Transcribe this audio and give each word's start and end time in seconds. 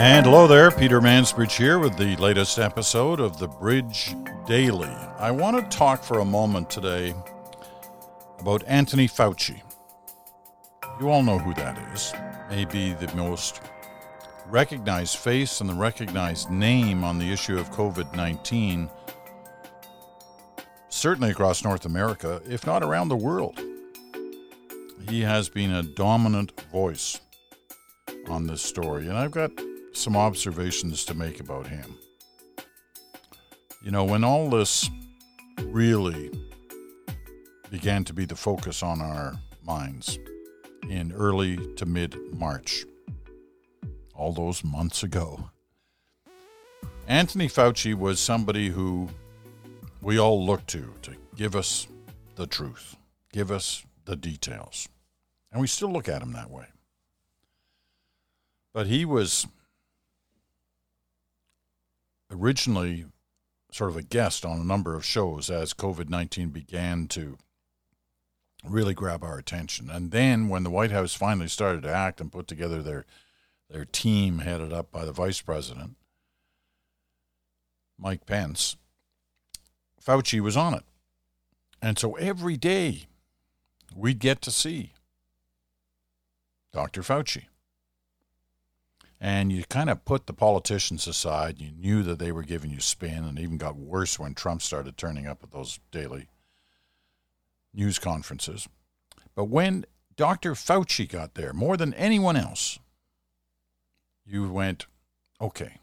And 0.00 0.26
hello 0.26 0.46
there, 0.46 0.70
Peter 0.70 1.00
Mansbridge 1.00 1.56
here 1.56 1.80
with 1.80 1.98
the 1.98 2.14
latest 2.18 2.56
episode 2.60 3.18
of 3.18 3.40
the 3.40 3.48
Bridge 3.48 4.14
Daily. 4.46 4.86
I 5.18 5.32
want 5.32 5.56
to 5.56 5.76
talk 5.76 6.04
for 6.04 6.20
a 6.20 6.24
moment 6.24 6.70
today 6.70 7.16
about 8.38 8.62
Anthony 8.68 9.08
Fauci. 9.08 9.60
You 11.00 11.10
all 11.10 11.24
know 11.24 11.40
who 11.40 11.52
that 11.54 11.76
is. 11.92 12.14
Maybe 12.48 12.92
the 12.92 13.12
most 13.16 13.60
recognized 14.46 15.16
face 15.16 15.60
and 15.60 15.68
the 15.68 15.74
recognized 15.74 16.48
name 16.48 17.02
on 17.02 17.18
the 17.18 17.32
issue 17.32 17.58
of 17.58 17.72
COVID 17.72 18.14
19, 18.14 18.88
certainly 20.90 21.30
across 21.30 21.64
North 21.64 21.86
America, 21.86 22.40
if 22.48 22.64
not 22.64 22.84
around 22.84 23.08
the 23.08 23.16
world. 23.16 23.60
He 25.08 25.22
has 25.22 25.48
been 25.48 25.72
a 25.72 25.82
dominant 25.82 26.52
voice 26.70 27.20
on 28.28 28.46
this 28.46 28.62
story, 28.62 29.08
and 29.08 29.18
I've 29.18 29.32
got 29.32 29.50
some 29.92 30.16
observations 30.16 31.04
to 31.06 31.14
make 31.14 31.40
about 31.40 31.66
him. 31.66 31.96
You 33.82 33.90
know, 33.90 34.04
when 34.04 34.24
all 34.24 34.50
this 34.50 34.90
really 35.62 36.30
began 37.70 38.04
to 38.04 38.12
be 38.12 38.24
the 38.24 38.36
focus 38.36 38.82
on 38.82 39.00
our 39.00 39.34
minds 39.62 40.18
in 40.88 41.12
early 41.12 41.56
to 41.76 41.86
mid 41.86 42.16
March, 42.32 42.84
all 44.14 44.32
those 44.32 44.64
months 44.64 45.02
ago, 45.02 45.50
Anthony 47.06 47.48
Fauci 47.48 47.94
was 47.94 48.20
somebody 48.20 48.68
who 48.68 49.08
we 50.02 50.18
all 50.18 50.44
looked 50.44 50.68
to 50.68 50.92
to 51.02 51.16
give 51.36 51.56
us 51.56 51.86
the 52.34 52.46
truth, 52.46 52.96
give 53.32 53.50
us 53.50 53.84
the 54.04 54.16
details. 54.16 54.88
And 55.50 55.60
we 55.60 55.66
still 55.66 55.90
look 55.90 56.08
at 56.08 56.22
him 56.22 56.32
that 56.32 56.50
way. 56.50 56.66
But 58.72 58.86
he 58.86 59.04
was 59.04 59.46
originally 62.30 63.06
sort 63.72 63.90
of 63.90 63.96
a 63.96 64.02
guest 64.02 64.44
on 64.44 64.60
a 64.60 64.64
number 64.64 64.94
of 64.94 65.04
shows 65.04 65.50
as 65.50 65.74
COVID 65.74 66.08
19 66.08 66.50
began 66.50 67.06
to 67.08 67.38
really 68.64 68.94
grab 68.94 69.22
our 69.22 69.38
attention. 69.38 69.90
And 69.90 70.10
then 70.10 70.48
when 70.48 70.64
the 70.64 70.70
White 70.70 70.90
House 70.90 71.14
finally 71.14 71.48
started 71.48 71.82
to 71.82 71.94
act 71.94 72.20
and 72.20 72.32
put 72.32 72.48
together 72.48 72.82
their, 72.82 73.06
their 73.70 73.84
team 73.84 74.40
headed 74.40 74.72
up 74.72 74.90
by 74.90 75.04
the 75.04 75.12
vice 75.12 75.40
president, 75.40 75.96
Mike 77.98 78.26
Pence, 78.26 78.76
Fauci 80.04 80.40
was 80.40 80.56
on 80.56 80.74
it. 80.74 80.84
And 81.80 81.98
so 81.98 82.14
every 82.14 82.56
day 82.56 83.06
we'd 83.94 84.18
get 84.18 84.40
to 84.42 84.50
see 84.50 84.92
Dr. 86.72 87.02
Fauci 87.02 87.44
and 89.20 89.52
you 89.52 89.64
kind 89.64 89.90
of 89.90 90.04
put 90.04 90.26
the 90.26 90.32
politicians 90.32 91.06
aside. 91.06 91.60
You 91.60 91.72
knew 91.72 92.02
that 92.04 92.18
they 92.18 92.32
were 92.32 92.42
giving 92.42 92.70
you 92.70 92.80
spin, 92.80 93.24
and 93.24 93.38
even 93.38 93.58
got 93.58 93.76
worse 93.76 94.18
when 94.18 94.34
Trump 94.34 94.62
started 94.62 94.96
turning 94.96 95.26
up 95.26 95.42
at 95.42 95.50
those 95.50 95.80
daily 95.90 96.28
news 97.74 97.98
conferences. 97.98 98.68
But 99.34 99.44
when 99.44 99.84
Dr. 100.16 100.54
Fauci 100.54 101.08
got 101.08 101.34
there, 101.34 101.52
more 101.52 101.76
than 101.76 101.94
anyone 101.94 102.36
else, 102.36 102.78
you 104.24 104.48
went, 104.48 104.86
okay, 105.40 105.78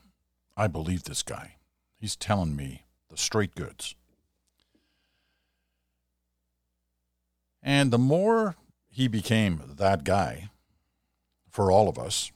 I 0.56 0.68
believe 0.68 1.04
this 1.04 1.24
guy. 1.24 1.56
He's 1.98 2.16
telling 2.16 2.56
me 2.56 2.86
the 3.10 3.18
straight 3.18 3.56
goods. 3.56 3.96
And 7.64 7.92
the 7.92 7.98
more 7.98 8.56
he 8.88 9.08
became 9.08 9.62
that 9.78 10.04
guy 10.04 10.50
for 11.50 11.72
all 11.72 11.90
of 11.90 11.98
us, 11.98 12.32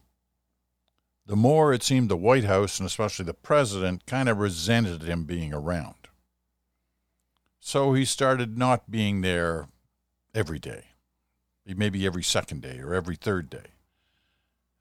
the 1.29 1.35
more 1.35 1.71
it 1.71 1.83
seemed 1.83 2.09
the 2.09 2.17
White 2.17 2.45
House 2.45 2.79
and 2.79 2.87
especially 2.87 3.23
the 3.23 3.35
president 3.35 4.07
kind 4.07 4.27
of 4.27 4.39
resented 4.39 5.03
him 5.03 5.25
being 5.25 5.53
around. 5.53 6.07
So 7.59 7.93
he 7.93 8.03
started 8.03 8.57
not 8.57 8.89
being 8.89 9.21
there 9.21 9.67
every 10.33 10.57
day, 10.57 10.85
maybe 11.67 12.03
every 12.07 12.23
second 12.23 12.63
day 12.63 12.79
or 12.79 12.95
every 12.95 13.15
third 13.15 13.47
day, 13.47 13.75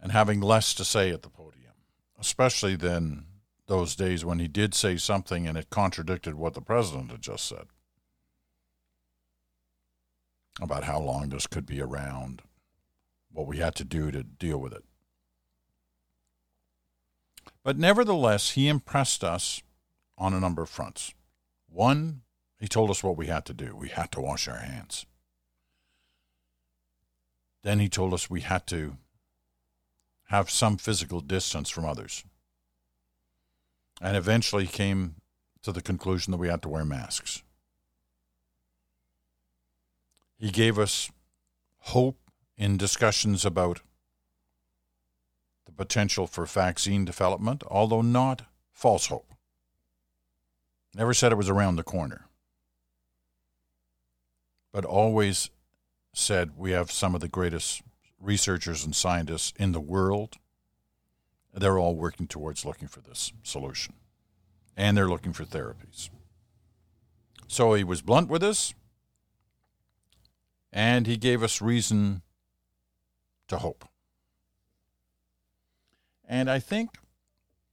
and 0.01 0.11
having 0.11 0.41
less 0.41 0.73
to 0.73 0.87
say 0.87 1.11
at 1.11 1.21
the 1.21 1.29
podium, 1.29 1.75
especially 2.19 2.77
then 2.77 3.27
those 3.67 3.95
days 3.95 4.25
when 4.25 4.39
he 4.39 4.49
did 4.49 4.75
say 4.75 4.97
something 4.97 5.47
and 5.47 5.59
it 5.59 5.69
contradicted 5.69 6.35
what 6.35 6.55
the 6.55 6.63
president 6.63 7.11
had 7.11 7.21
just 7.21 7.47
said 7.47 7.67
about 10.63 10.85
how 10.85 10.99
long 10.99 11.29
this 11.29 11.47
could 11.47 11.67
be 11.67 11.83
around, 11.83 12.41
what 13.31 13.47
we 13.47 13.59
had 13.59 13.75
to 13.75 13.85
do 13.85 14.11
to 14.11 14.23
deal 14.23 14.57
with 14.57 14.73
it. 14.73 14.85
But 17.65 17.79
nevertheless, 17.79 18.53
he 18.53 18.69
impressed 18.69 19.23
us 19.23 19.63
on 20.17 20.35
a 20.35 20.41
number 20.41 20.63
of 20.63 20.69
fronts. 20.69 21.15
One, 21.69 22.23
he 22.59 22.67
told 22.67 22.91
us 22.91 23.05
what 23.05 23.17
we 23.17 23.27
had 23.27 23.45
to 23.47 23.55
do. 23.55 23.77
We 23.77 23.89
had 23.89 24.11
to 24.13 24.21
wash 24.21 24.49
our 24.49 24.59
hands. 24.59 25.07
Then 27.63 27.79
he 27.79 27.89
told 27.89 28.15
us 28.15 28.31
we 28.31 28.41
had 28.41 28.67
to 28.69 28.97
have 30.29 30.51
some 30.51 30.77
physical 30.77 31.21
distance 31.21 31.71
from 31.71 31.85
others. 31.85 32.25
And 34.01 34.17
eventually 34.17 34.67
came 34.67 35.17
to 35.63 35.73
the 35.73 35.83
conclusion 35.83 36.31
that 36.31 36.39
we 36.39 36.49
had 36.49 36.63
to 36.63 36.69
wear 36.69 36.85
masks. 36.85 37.43
He 40.39 40.51
gave 40.51 40.79
us 40.79 41.11
hope 41.79 42.19
in 42.57 42.77
discussions 42.77 43.45
about 43.45 43.81
potential 45.79 46.27
for 46.27 46.45
vaccine 46.45 47.05
development, 47.05 47.63
although 47.69 48.03
not 48.03 48.43
false 48.73 49.07
hope. 49.07 49.33
Never 50.95 51.15
said 51.15 51.31
it 51.31 51.37
was 51.37 51.49
around 51.49 51.77
the 51.77 51.85
corner, 51.85 52.27
but 54.73 54.85
always 54.85 55.51
said 56.13 56.57
we 56.57 56.73
have 56.73 56.91
some 56.91 57.15
of 57.15 57.21
the 57.21 57.29
greatest 57.29 57.83
researchers 58.21 58.85
and 58.85 58.95
scientists 58.95 59.53
in 59.57 59.71
the 59.71 59.81
world. 59.81 60.37
They're 61.55 61.79
all 61.79 61.95
working 61.95 62.27
towards 62.27 62.65
looking 62.65 62.89
for 62.89 63.01
this 63.01 63.33
solution, 63.45 63.95
and 64.77 64.97
they're 64.97 65.09
looking 65.09 65.33
for 65.33 65.45
therapies. 65.45 66.11
So 67.47 67.75
he 67.75 67.85
was 67.85 68.03
blunt 68.03 68.29
with 68.29 68.43
us, 68.43 68.75
and 70.73 71.07
he 71.07 71.17
gave 71.17 71.45
us 71.45 71.63
reason 71.63 72.23
to 73.47 73.59
hope. 73.59 73.85
And 76.29 76.51
I 76.51 76.59
think, 76.59 76.99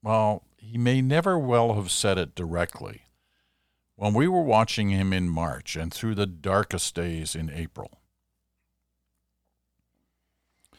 well, 0.01 0.43
he 0.55 0.77
may 0.77 1.01
never 1.01 1.37
well 1.37 1.73
have 1.73 1.91
said 1.91 2.17
it 2.17 2.35
directly. 2.35 3.01
When 3.97 4.13
we 4.13 4.29
were 4.29 4.41
watching 4.41 4.89
him 4.89 5.11
in 5.11 5.27
March 5.27 5.75
and 5.75 5.93
through 5.93 6.15
the 6.15 6.25
darkest 6.25 6.95
days 6.95 7.35
in 7.35 7.49
April, 7.49 7.99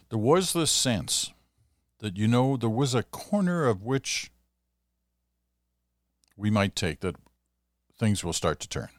there 0.09 0.19
was 0.19 0.55
this 0.55 0.71
sense 0.71 1.33
that, 1.99 2.17
you 2.17 2.27
know, 2.27 2.57
there 2.57 2.71
was 2.71 2.95
a 2.95 3.03
corner 3.03 3.67
of 3.67 3.83
which 3.83 4.31
we 6.37 6.51
might 6.51 6.75
take 6.75 7.01
that 7.01 7.17
things 7.99 8.25
will 8.25 8.33
start 8.33 8.59
to 8.61 8.69
turn, 8.69 8.91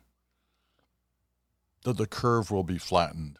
that 1.83 1.97
the 1.97 2.07
curve 2.07 2.51
will 2.51 2.63
be 2.63 2.77
flattened, 2.77 3.39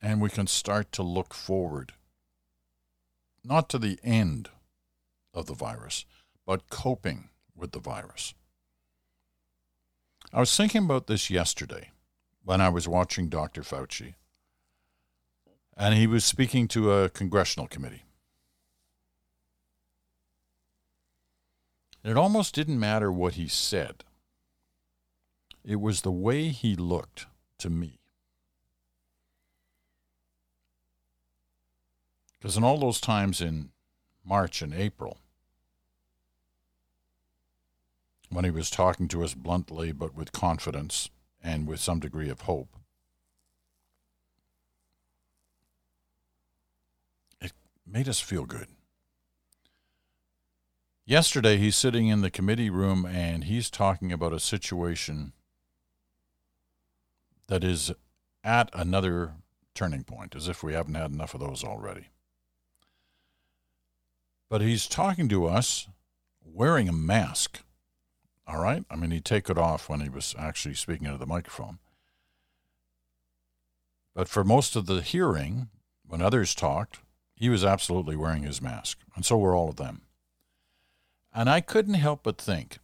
and 0.00 0.20
we 0.20 0.30
can 0.30 0.46
start 0.46 0.92
to 0.92 1.02
look 1.02 1.34
forward 1.34 1.94
not 3.44 3.68
to 3.70 3.78
the 3.78 3.98
end 4.02 4.48
of 5.32 5.46
the 5.46 5.54
virus, 5.54 6.04
but 6.46 6.68
coping 6.70 7.28
with 7.56 7.72
the 7.72 7.80
virus. 7.80 8.34
I 10.32 10.40
was 10.40 10.56
thinking 10.56 10.84
about 10.84 11.06
this 11.06 11.30
yesterday 11.30 11.90
when 12.44 12.60
I 12.60 12.68
was 12.68 12.88
watching 12.88 13.28
Dr. 13.28 13.62
Fauci, 13.62 14.14
and 15.76 15.94
he 15.94 16.06
was 16.06 16.24
speaking 16.24 16.68
to 16.68 16.92
a 16.92 17.08
congressional 17.08 17.66
committee. 17.66 18.04
It 22.02 22.16
almost 22.16 22.54
didn't 22.54 22.80
matter 22.80 23.12
what 23.12 23.34
he 23.34 23.46
said. 23.46 24.04
It 25.64 25.80
was 25.80 26.00
the 26.00 26.10
way 26.10 26.48
he 26.48 26.74
looked 26.74 27.26
to 27.58 27.68
me. 27.68 27.99
Because 32.40 32.56
in 32.56 32.64
all 32.64 32.78
those 32.78 33.00
times 33.00 33.42
in 33.42 33.70
March 34.24 34.62
and 34.62 34.72
April, 34.72 35.18
when 38.30 38.44
he 38.44 38.50
was 38.50 38.70
talking 38.70 39.08
to 39.08 39.22
us 39.22 39.34
bluntly 39.34 39.92
but 39.92 40.14
with 40.14 40.32
confidence 40.32 41.10
and 41.42 41.66
with 41.66 41.80
some 41.80 42.00
degree 42.00 42.30
of 42.30 42.42
hope, 42.42 42.76
it 47.42 47.52
made 47.86 48.08
us 48.08 48.20
feel 48.20 48.46
good. 48.46 48.68
Yesterday, 51.04 51.56
he's 51.56 51.76
sitting 51.76 52.06
in 52.06 52.20
the 52.20 52.30
committee 52.30 52.70
room 52.70 53.04
and 53.04 53.44
he's 53.44 53.68
talking 53.68 54.12
about 54.12 54.32
a 54.32 54.40
situation 54.40 55.32
that 57.48 57.64
is 57.64 57.92
at 58.44 58.70
another 58.72 59.32
turning 59.74 60.04
point, 60.04 60.36
as 60.36 60.48
if 60.48 60.62
we 60.62 60.72
haven't 60.72 60.94
had 60.94 61.10
enough 61.10 61.34
of 61.34 61.40
those 61.40 61.64
already. 61.64 62.06
But 64.50 64.60
he's 64.60 64.88
talking 64.88 65.28
to 65.28 65.46
us 65.46 65.86
wearing 66.44 66.88
a 66.88 66.92
mask. 66.92 67.60
All 68.46 68.60
right? 68.60 68.84
I 68.90 68.96
mean, 68.96 69.12
he'd 69.12 69.24
take 69.24 69.48
it 69.48 69.56
off 69.56 69.88
when 69.88 70.00
he 70.00 70.08
was 70.08 70.34
actually 70.36 70.74
speaking 70.74 71.06
into 71.06 71.18
the 71.18 71.26
microphone. 71.26 71.78
But 74.12 74.28
for 74.28 74.42
most 74.42 74.74
of 74.74 74.86
the 74.86 75.02
hearing, 75.02 75.68
when 76.04 76.20
others 76.20 76.54
talked, 76.54 76.98
he 77.36 77.48
was 77.48 77.64
absolutely 77.64 78.16
wearing 78.16 78.42
his 78.42 78.60
mask. 78.60 78.98
And 79.14 79.24
so 79.24 79.38
were 79.38 79.54
all 79.54 79.70
of 79.70 79.76
them. 79.76 80.02
And 81.32 81.48
I 81.48 81.60
couldn't 81.60 81.94
help 81.94 82.24
but 82.24 82.36
think, 82.36 82.78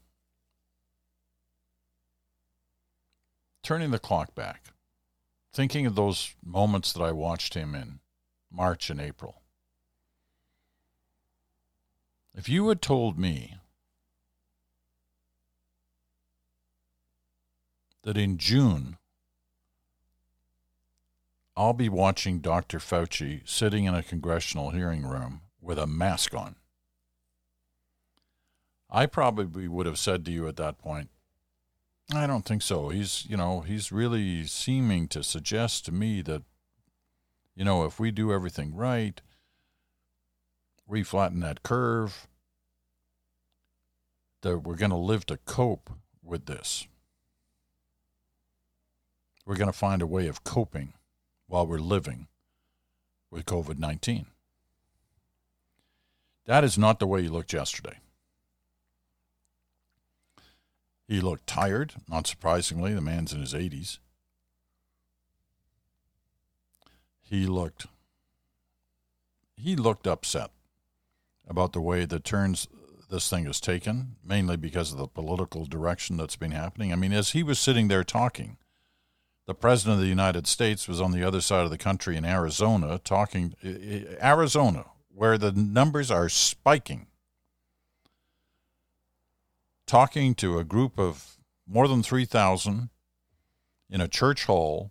turning 3.64 3.90
the 3.90 3.98
clock 3.98 4.36
back, 4.36 4.72
thinking 5.52 5.84
of 5.84 5.96
those 5.96 6.36
moments 6.44 6.92
that 6.92 7.02
I 7.02 7.10
watched 7.10 7.54
him 7.54 7.74
in 7.74 7.98
March 8.52 8.88
and 8.88 9.00
April. 9.00 9.42
If 12.36 12.48
you 12.48 12.68
had 12.68 12.82
told 12.82 13.18
me 13.18 13.56
that 18.02 18.16
in 18.16 18.38
June 18.38 18.98
I'll 21.56 21.72
be 21.72 21.88
watching 21.88 22.40
Dr. 22.40 22.78
Fauci 22.78 23.40
sitting 23.48 23.86
in 23.86 23.94
a 23.94 24.02
congressional 24.02 24.70
hearing 24.70 25.06
room 25.06 25.40
with 25.60 25.78
a 25.78 25.86
mask 25.86 26.34
on. 26.34 26.56
I 28.90 29.06
probably 29.06 29.66
would 29.66 29.86
have 29.86 29.98
said 29.98 30.24
to 30.26 30.30
you 30.30 30.46
at 30.48 30.56
that 30.56 30.78
point, 30.78 31.08
I 32.14 32.26
don't 32.26 32.44
think 32.44 32.60
so. 32.60 32.90
He's, 32.90 33.24
you 33.26 33.38
know, 33.38 33.62
he's 33.62 33.90
really 33.90 34.44
seeming 34.44 35.08
to 35.08 35.24
suggest 35.24 35.86
to 35.86 35.92
me 35.92 36.20
that, 36.22 36.42
you 37.54 37.64
know, 37.64 37.84
if 37.86 37.98
we 37.98 38.10
do 38.10 38.32
everything 38.32 38.74
right, 38.74 39.20
reflatten 40.90 41.40
that 41.42 41.62
curve, 41.62 42.26
that 44.42 44.58
we're 44.58 44.76
going 44.76 44.90
to 44.90 44.96
live 44.96 45.26
to 45.26 45.38
cope 45.38 45.90
with 46.22 46.46
this 46.46 46.86
we're 49.46 49.56
going 49.56 49.70
to 49.70 49.78
find 49.78 50.02
a 50.02 50.06
way 50.06 50.26
of 50.26 50.44
coping 50.44 50.92
while 51.46 51.66
we're 51.66 51.78
living 51.78 52.26
with 53.30 53.46
COVID 53.46 53.78
19. 53.78 54.26
That 56.44 56.64
is 56.64 56.76
not 56.76 56.98
the 56.98 57.06
way 57.06 57.22
he 57.22 57.28
looked 57.28 57.52
yesterday. 57.52 57.98
He 61.08 61.20
looked 61.20 61.46
tired, 61.46 61.94
not 62.08 62.26
surprisingly. 62.26 62.92
The 62.92 63.00
man's 63.00 63.32
in 63.32 63.40
his 63.40 63.54
80s. 63.54 63.98
He 67.22 67.46
looked 67.46 67.86
he 69.56 69.74
looked 69.74 70.06
upset 70.06 70.50
about 71.46 71.72
the 71.72 71.80
way 71.80 72.04
the 72.04 72.20
turns 72.20 72.68
this 73.08 73.30
thing 73.30 73.44
has 73.44 73.60
taken, 73.60 74.16
mainly 74.24 74.56
because 74.56 74.92
of 74.92 74.98
the 74.98 75.06
political 75.06 75.64
direction 75.64 76.16
that's 76.16 76.36
been 76.36 76.50
happening. 76.50 76.92
I 76.92 76.96
mean, 76.96 77.12
as 77.12 77.30
he 77.30 77.42
was 77.42 77.58
sitting 77.58 77.88
there 77.88 78.02
talking, 78.02 78.56
the 79.46 79.54
president 79.54 79.94
of 79.94 80.00
the 80.00 80.08
United 80.08 80.46
States 80.46 80.88
was 80.88 81.00
on 81.00 81.12
the 81.12 81.22
other 81.22 81.40
side 81.40 81.64
of 81.64 81.70
the 81.70 81.78
country 81.78 82.16
in 82.16 82.24
Arizona 82.24 83.00
talking 83.02 83.54
Arizona 83.64 84.86
where 85.08 85.38
the 85.38 85.52
numbers 85.52 86.10
are 86.10 86.28
spiking 86.28 87.06
talking 89.86 90.34
to 90.34 90.58
a 90.58 90.64
group 90.64 90.98
of 90.98 91.36
more 91.66 91.86
than 91.86 92.02
3000 92.02 92.90
in 93.88 94.00
a 94.00 94.08
church 94.08 94.46
hall 94.46 94.90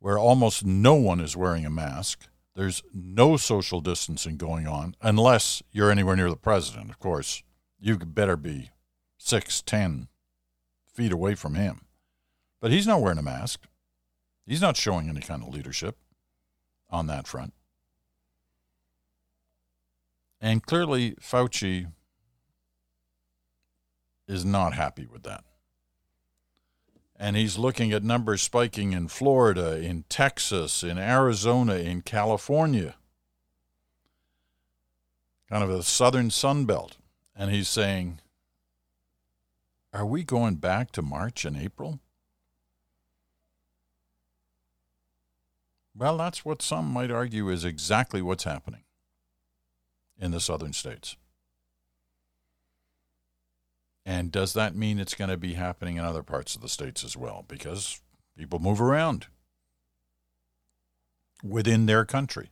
where 0.00 0.18
almost 0.18 0.64
no 0.64 0.94
one 0.94 1.20
is 1.20 1.36
wearing 1.36 1.64
a 1.64 1.70
mask 1.70 2.26
there's 2.56 2.82
no 2.92 3.36
social 3.36 3.80
distancing 3.80 4.36
going 4.36 4.66
on 4.66 4.96
unless 5.00 5.62
you're 5.70 5.90
anywhere 5.90 6.16
near 6.16 6.30
the 6.30 6.36
president 6.36 6.90
of 6.90 6.98
course 6.98 7.44
you 7.78 7.96
better 7.96 8.36
be 8.36 8.70
six 9.18 9.62
ten 9.62 10.08
feet 10.92 11.12
away 11.12 11.34
from 11.34 11.54
him 11.54 11.86
but 12.60 12.72
he's 12.72 12.86
not 12.86 13.00
wearing 13.00 13.18
a 13.18 13.22
mask. 13.22 13.68
He's 14.46 14.60
not 14.60 14.76
showing 14.76 15.08
any 15.08 15.20
kind 15.20 15.42
of 15.42 15.52
leadership 15.52 15.96
on 16.90 17.06
that 17.06 17.26
front. 17.26 17.52
And 20.40 20.64
clearly, 20.64 21.12
Fauci 21.12 21.92
is 24.28 24.44
not 24.44 24.74
happy 24.74 25.06
with 25.06 25.22
that. 25.22 25.44
And 27.18 27.36
he's 27.36 27.56
looking 27.56 27.92
at 27.92 28.02
numbers 28.02 28.42
spiking 28.42 28.92
in 28.92 29.08
Florida, 29.08 29.78
in 29.78 30.04
Texas, 30.08 30.82
in 30.82 30.98
Arizona, 30.98 31.76
in 31.76 32.02
California, 32.02 32.94
kind 35.48 35.64
of 35.64 35.70
a 35.70 35.82
southern 35.82 36.30
sun 36.30 36.66
belt. 36.66 36.98
And 37.34 37.50
he's 37.50 37.68
saying, 37.68 38.20
Are 39.94 40.04
we 40.04 40.24
going 40.24 40.56
back 40.56 40.92
to 40.92 41.02
March 41.02 41.44
and 41.44 41.56
April? 41.56 42.00
Well, 45.96 46.18
that's 46.18 46.44
what 46.44 46.60
some 46.60 46.86
might 46.92 47.10
argue 47.10 47.48
is 47.48 47.64
exactly 47.64 48.20
what's 48.20 48.44
happening 48.44 48.82
in 50.18 50.30
the 50.30 50.40
southern 50.40 50.74
states. 50.74 51.16
And 54.08 54.30
does 54.30 54.52
that 54.52 54.76
mean 54.76 55.00
it's 55.00 55.16
going 55.16 55.30
to 55.30 55.36
be 55.36 55.54
happening 55.54 55.96
in 55.96 56.04
other 56.04 56.22
parts 56.22 56.54
of 56.54 56.62
the 56.62 56.68
states 56.68 57.02
as 57.02 57.16
well? 57.16 57.44
Because 57.48 58.00
people 58.38 58.60
move 58.60 58.80
around 58.80 59.26
within 61.42 61.86
their 61.86 62.04
country. 62.04 62.50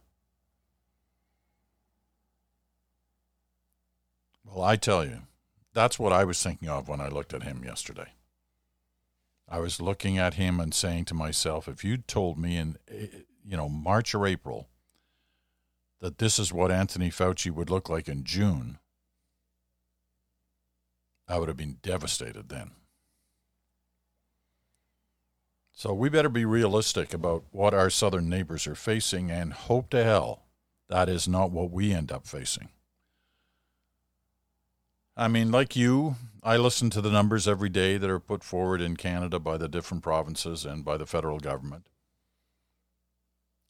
Well, 4.44 4.64
I 4.64 4.74
tell 4.74 5.04
you, 5.04 5.20
that's 5.72 5.96
what 5.96 6.12
I 6.12 6.24
was 6.24 6.42
thinking 6.42 6.68
of 6.68 6.88
when 6.88 7.00
I 7.00 7.06
looked 7.08 7.32
at 7.32 7.44
him 7.44 7.62
yesterday. 7.64 8.14
I 9.48 9.60
was 9.60 9.80
looking 9.80 10.18
at 10.18 10.34
him 10.34 10.58
and 10.58 10.74
saying 10.74 11.04
to 11.06 11.14
myself, 11.14 11.68
if 11.68 11.84
you'd 11.84 12.08
told 12.08 12.36
me 12.36 12.56
in 12.56 12.78
eh, 12.90 13.06
you 13.44 13.56
know, 13.56 13.68
March 13.68 14.12
or 14.12 14.26
April, 14.26 14.68
that 16.00 16.18
this 16.18 16.40
is 16.40 16.52
what 16.52 16.72
Anthony 16.72 17.10
Fauci 17.10 17.50
would 17.50 17.70
look 17.70 17.88
like 17.88 18.08
in 18.08 18.24
June, 18.24 18.78
I 21.28 21.38
would 21.38 21.48
have 21.48 21.56
been 21.56 21.78
devastated 21.82 22.48
then. 22.48 22.72
So 25.72 25.92
we 25.92 26.08
better 26.08 26.28
be 26.28 26.44
realistic 26.44 27.12
about 27.12 27.44
what 27.50 27.74
our 27.74 27.90
southern 27.90 28.28
neighbors 28.28 28.66
are 28.66 28.76
facing 28.76 29.30
and 29.30 29.52
hope 29.52 29.90
to 29.90 30.04
hell 30.04 30.44
that 30.88 31.08
is 31.08 31.26
not 31.26 31.50
what 31.50 31.70
we 31.70 31.92
end 31.92 32.12
up 32.12 32.26
facing. 32.26 32.68
I 35.16 35.28
mean, 35.28 35.50
like 35.50 35.74
you, 35.74 36.16
I 36.42 36.56
listen 36.56 36.90
to 36.90 37.00
the 37.00 37.10
numbers 37.10 37.48
every 37.48 37.68
day 37.68 37.96
that 37.96 38.10
are 38.10 38.20
put 38.20 38.44
forward 38.44 38.80
in 38.80 38.96
Canada 38.96 39.38
by 39.38 39.56
the 39.56 39.68
different 39.68 40.02
provinces 40.02 40.64
and 40.64 40.84
by 40.84 40.96
the 40.96 41.06
federal 41.06 41.38
government. 41.38 41.86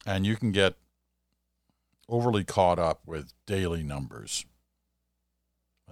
And 0.05 0.25
you 0.25 0.35
can 0.35 0.51
get 0.51 0.75
overly 2.09 2.43
caught 2.43 2.79
up 2.79 3.01
with 3.05 3.33
daily 3.45 3.83
numbers. 3.83 4.45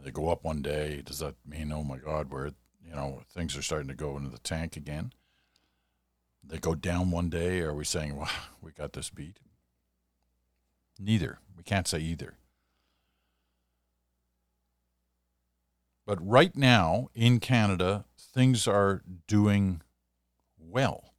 They 0.01 0.11
go 0.11 0.29
up 0.29 0.43
one 0.43 0.61
day. 0.61 1.01
Does 1.03 1.19
that 1.19 1.35
mean, 1.45 1.71
oh 1.71 1.83
my 1.83 1.97
God, 1.97 2.29
where 2.29 2.51
you 2.85 2.93
know 2.93 3.21
things 3.33 3.55
are 3.55 3.61
starting 3.61 3.87
to 3.87 3.93
go 3.95 4.17
into 4.17 4.29
the 4.29 4.39
tank 4.39 4.75
again? 4.75 5.13
They 6.43 6.57
go 6.57 6.75
down 6.75 7.11
one 7.11 7.29
day. 7.29 7.61
Are 7.61 7.73
we 7.73 7.85
saying, 7.85 8.17
wow, 8.17 8.27
we 8.61 8.71
got 8.71 8.93
this 8.93 9.09
beat? 9.09 9.39
Neither. 10.99 11.39
We 11.55 11.63
can't 11.63 11.87
say 11.87 11.99
either. 11.99 12.35
But 16.05 16.25
right 16.27 16.55
now 16.55 17.07
in 17.15 17.39
Canada, 17.39 18.03
things 18.17 18.67
are 18.67 19.03
doing 19.25 19.81
well 20.59 21.13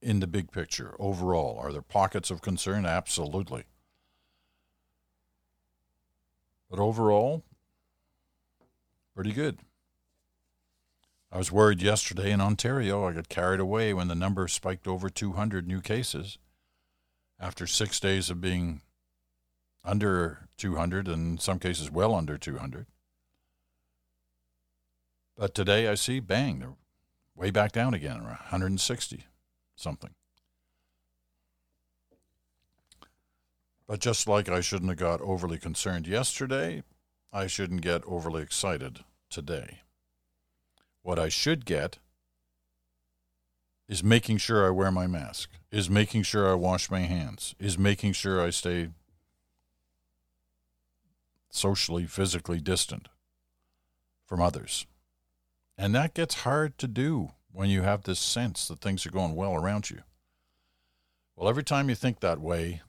in 0.00 0.20
the 0.20 0.26
big 0.26 0.50
picture 0.50 0.94
overall? 0.98 1.58
Are 1.58 1.72
there 1.72 1.82
pockets 1.82 2.30
of 2.30 2.40
concern? 2.40 2.86
Absolutely. 2.86 3.64
But 6.70 6.78
overall, 6.78 7.44
pretty 9.14 9.32
good. 9.32 9.58
I 11.30 11.38
was 11.38 11.52
worried 11.52 11.82
yesterday 11.82 12.30
in 12.30 12.40
Ontario. 12.40 13.06
I 13.06 13.12
got 13.12 13.28
carried 13.28 13.60
away 13.60 13.92
when 13.92 14.08
the 14.08 14.14
number 14.14 14.48
spiked 14.48 14.88
over 14.88 15.10
200 15.10 15.66
new 15.66 15.80
cases 15.80 16.38
after 17.38 17.66
six 17.66 18.00
days 18.00 18.30
of 18.30 18.40
being 18.40 18.80
under 19.84 20.48
200 20.56 21.06
and 21.06 21.32
in 21.32 21.38
some 21.38 21.58
cases 21.58 21.90
well 21.90 22.14
under 22.14 22.38
200. 22.38 22.86
But 25.36 25.54
today 25.54 25.86
I 25.88 25.94
see, 25.94 26.18
bang, 26.20 26.58
they're 26.58 26.74
way 27.36 27.50
back 27.50 27.72
down 27.72 27.94
again, 27.94 28.16
around 28.16 28.40
160 28.50 29.24
something. 29.76 30.10
But 33.88 34.00
just 34.00 34.28
like 34.28 34.50
I 34.50 34.60
shouldn't 34.60 34.90
have 34.90 34.98
got 34.98 35.22
overly 35.22 35.58
concerned 35.58 36.06
yesterday, 36.06 36.82
I 37.32 37.46
shouldn't 37.46 37.80
get 37.80 38.04
overly 38.06 38.42
excited 38.42 39.00
today. 39.30 39.80
What 41.02 41.18
I 41.18 41.30
should 41.30 41.64
get 41.64 41.98
is 43.88 44.04
making 44.04 44.36
sure 44.36 44.66
I 44.66 44.70
wear 44.70 44.92
my 44.92 45.06
mask, 45.06 45.48
is 45.72 45.88
making 45.88 46.24
sure 46.24 46.50
I 46.50 46.54
wash 46.54 46.90
my 46.90 47.00
hands, 47.00 47.54
is 47.58 47.78
making 47.78 48.12
sure 48.12 48.42
I 48.42 48.50
stay 48.50 48.90
socially, 51.48 52.04
physically 52.04 52.60
distant 52.60 53.08
from 54.26 54.42
others. 54.42 54.86
And 55.78 55.94
that 55.94 56.12
gets 56.12 56.42
hard 56.42 56.76
to 56.78 56.88
do 56.88 57.30
when 57.50 57.70
you 57.70 57.80
have 57.80 58.02
this 58.02 58.20
sense 58.20 58.68
that 58.68 58.80
things 58.80 59.06
are 59.06 59.10
going 59.10 59.34
well 59.34 59.54
around 59.54 59.88
you. 59.88 60.02
Well, 61.34 61.48
every 61.48 61.64
time 61.64 61.88
you 61.88 61.94
think 61.94 62.20
that 62.20 62.40
way, 62.40 62.82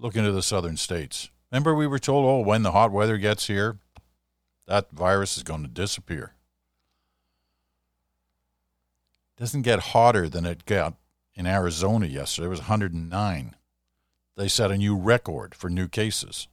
look 0.00 0.16
into 0.16 0.32
the 0.32 0.42
southern 0.42 0.76
states. 0.76 1.30
Remember, 1.52 1.74
we 1.74 1.86
were 1.86 1.98
told, 1.98 2.24
oh, 2.24 2.40
when 2.40 2.62
the 2.62 2.72
hot 2.72 2.90
weather 2.90 3.18
gets 3.18 3.46
here, 3.46 3.78
that 4.66 4.90
virus 4.90 5.36
is 5.36 5.42
going 5.42 5.62
to 5.62 5.68
disappear. 5.68 6.32
It 9.36 9.40
doesn't 9.40 9.62
get 9.62 9.80
hotter 9.80 10.28
than 10.28 10.46
it 10.46 10.64
got 10.64 10.94
in 11.34 11.46
Arizona 11.46 12.06
yesterday. 12.06 12.46
It 12.46 12.50
was 12.50 12.60
109. 12.60 13.56
They 14.36 14.48
set 14.48 14.70
a 14.70 14.78
new 14.78 14.96
record 14.96 15.54
for 15.54 15.68
new 15.68 15.86
cases. 15.86 16.48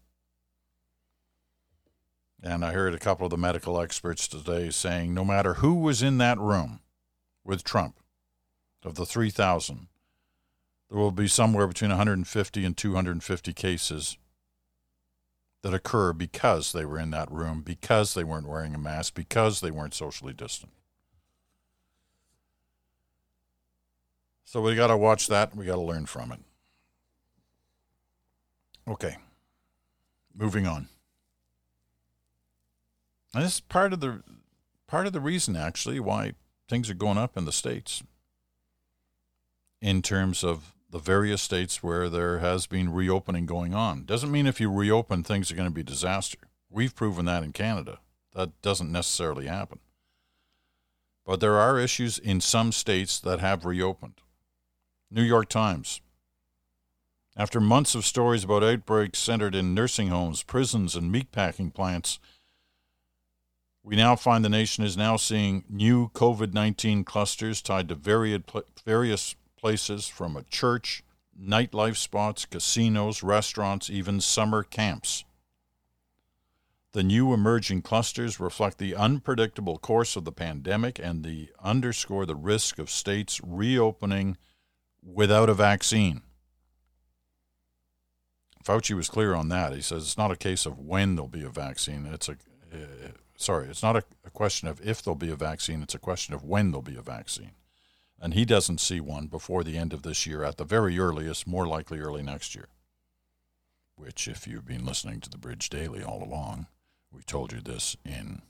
And 2.43 2.65
I 2.65 2.73
heard 2.73 2.93
a 2.93 2.99
couple 2.99 3.25
of 3.25 3.31
the 3.31 3.37
medical 3.37 3.79
experts 3.79 4.27
today 4.27 4.69
saying 4.69 5.13
no 5.13 5.23
matter 5.25 5.55
who 5.55 5.75
was 5.75 6.03
in 6.03 6.17
that 6.17 6.37
room 6.37 6.81
with 7.43 7.63
Trump, 7.63 7.99
of 8.83 8.95
the 8.95 9.05
3,000, 9.05 9.87
there 10.89 10.99
will 10.99 11.11
be 11.11 11.27
somewhere 11.27 11.67
between 11.67 11.89
150 11.89 12.65
and 12.65 12.77
250 12.77 13.53
cases 13.53 14.17
that 15.61 15.73
occur 15.73 16.13
because 16.13 16.71
they 16.71 16.85
were 16.85 16.99
in 16.99 17.11
that 17.11 17.31
room, 17.31 17.61
because 17.61 18.13
they 18.13 18.23
weren't 18.23 18.47
wearing 18.47 18.73
a 18.73 18.77
mask, 18.77 19.13
because 19.13 19.59
they 19.59 19.71
weren't 19.71 19.93
socially 19.93 20.33
distant. 20.33 20.71
So 24.45 24.61
we 24.61 24.75
got 24.75 24.87
to 24.87 24.97
watch 24.97 25.27
that. 25.27 25.55
We 25.55 25.65
got 25.65 25.75
to 25.75 25.81
learn 25.81 26.05
from 26.05 26.31
it. 26.31 26.39
Okay. 28.87 29.17
Moving 30.33 30.65
on. 30.65 30.87
And 33.33 33.43
this 33.43 33.55
is 33.55 33.59
part 33.59 33.91
of 33.91 33.99
the 33.99 34.23
part 34.87 35.05
of 35.05 35.11
the 35.11 35.19
reason 35.19 35.57
actually 35.57 35.99
why 35.99 36.31
things 36.69 36.89
are 36.89 36.95
going 36.95 37.17
up 37.17 37.35
in 37.35 37.43
the 37.43 37.51
states 37.51 38.01
in 39.81 40.01
terms 40.01 40.45
of 40.45 40.73
the 40.89 40.99
various 40.99 41.41
states 41.41 41.83
where 41.83 42.09
there 42.09 42.39
has 42.39 42.65
been 42.65 42.93
reopening 42.93 43.45
going 43.45 43.73
on. 43.73 44.05
Doesn't 44.05 44.31
mean 44.31 44.47
if 44.47 44.61
you 44.61 44.71
reopen 44.71 45.23
things 45.23 45.51
are 45.51 45.55
going 45.55 45.67
to 45.67 45.73
be 45.73 45.83
disaster. 45.83 46.39
We've 46.69 46.95
proven 46.95 47.25
that 47.25 47.43
in 47.43 47.51
Canada. 47.51 47.99
That 48.33 48.61
doesn't 48.61 48.91
necessarily 48.91 49.47
happen. 49.47 49.79
But 51.25 51.39
there 51.39 51.57
are 51.57 51.79
issues 51.79 52.17
in 52.17 52.39
some 52.39 52.71
states 52.71 53.19
that 53.19 53.39
have 53.39 53.65
reopened. 53.65 54.21
New 55.11 55.23
York 55.23 55.49
Times. 55.49 56.01
After 57.35 57.59
months 57.59 57.93
of 57.95 58.05
stories 58.05 58.43
about 58.43 58.63
outbreaks 58.63 59.19
centered 59.19 59.55
in 59.55 59.73
nursing 59.73 60.07
homes, 60.07 60.41
prisons, 60.43 60.95
and 60.95 61.13
meatpacking 61.13 61.73
plants, 61.73 62.19
we 63.83 63.95
now 63.95 64.15
find 64.15 64.43
the 64.43 64.49
nation 64.49 64.83
is 64.83 64.97
now 64.97 65.17
seeing 65.17 65.63
new 65.69 66.09
COVID 66.09 66.53
19 66.53 67.03
clusters 67.03 67.61
tied 67.61 67.89
to 67.89 67.95
various 67.95 69.35
places 69.57 70.07
from 70.07 70.37
a 70.37 70.43
church, 70.43 71.03
nightlife 71.39 71.97
spots, 71.97 72.45
casinos, 72.45 73.23
restaurants, 73.23 73.89
even 73.89 74.21
summer 74.21 74.63
camps. 74.63 75.23
The 76.93 77.03
new 77.03 77.33
emerging 77.33 77.81
clusters 77.81 78.39
reflect 78.39 78.77
the 78.77 78.95
unpredictable 78.95 79.77
course 79.77 80.15
of 80.15 80.25
the 80.25 80.31
pandemic 80.31 80.99
and 80.99 81.23
the 81.23 81.49
underscore 81.61 82.25
the 82.25 82.35
risk 82.35 82.79
of 82.79 82.89
states 82.89 83.41
reopening 83.43 84.37
without 85.03 85.49
a 85.49 85.53
vaccine. 85.53 86.21
Fauci 88.63 88.95
was 88.95 89.09
clear 89.09 89.33
on 89.33 89.49
that. 89.49 89.73
He 89.73 89.81
says 89.81 90.03
it's 90.03 90.17
not 90.17 90.31
a 90.31 90.35
case 90.35 90.65
of 90.65 90.79
when 90.79 91.15
there'll 91.15 91.29
be 91.29 91.43
a 91.43 91.49
vaccine. 91.49 92.05
It's 92.05 92.29
a 92.29 92.37
uh, 92.73 93.11
sorry, 93.37 93.67
it's 93.67 93.83
not 93.83 93.95
a, 93.95 94.03
a 94.25 94.29
question 94.29 94.67
of 94.67 94.85
if 94.85 95.01
there'll 95.01 95.15
be 95.15 95.31
a 95.31 95.35
vaccine. 95.35 95.81
It's 95.81 95.95
a 95.95 95.99
question 95.99 96.33
of 96.33 96.43
when 96.43 96.71
there'll 96.71 96.81
be 96.81 96.97
a 96.97 97.01
vaccine 97.01 97.51
and 98.19 98.33
he 98.33 98.45
doesn't 98.45 98.81
see 98.81 98.99
one 98.99 99.27
before 99.27 99.63
the 99.63 99.77
end 99.77 99.93
of 99.93 100.01
this 100.01 100.25
year, 100.25 100.43
at 100.43 100.57
the 100.57 100.63
very 100.63 100.97
earliest, 100.97 101.45
more 101.45 101.67
likely 101.67 101.99
early 101.99 102.23
next 102.23 102.55
year. 102.55 102.67
Which, 103.95 104.27
if 104.27 104.47
you've 104.47 104.65
been 104.65 104.85
listening 104.85 105.21
to 105.21 105.29
the 105.29 105.37
Bridge 105.37 105.69
Daily 105.69 106.03
all 106.03 106.23
along, 106.23 106.67
we 107.11 107.21
told 107.23 107.51
you 107.51 107.61
this 107.61 107.95
in. 108.05 108.41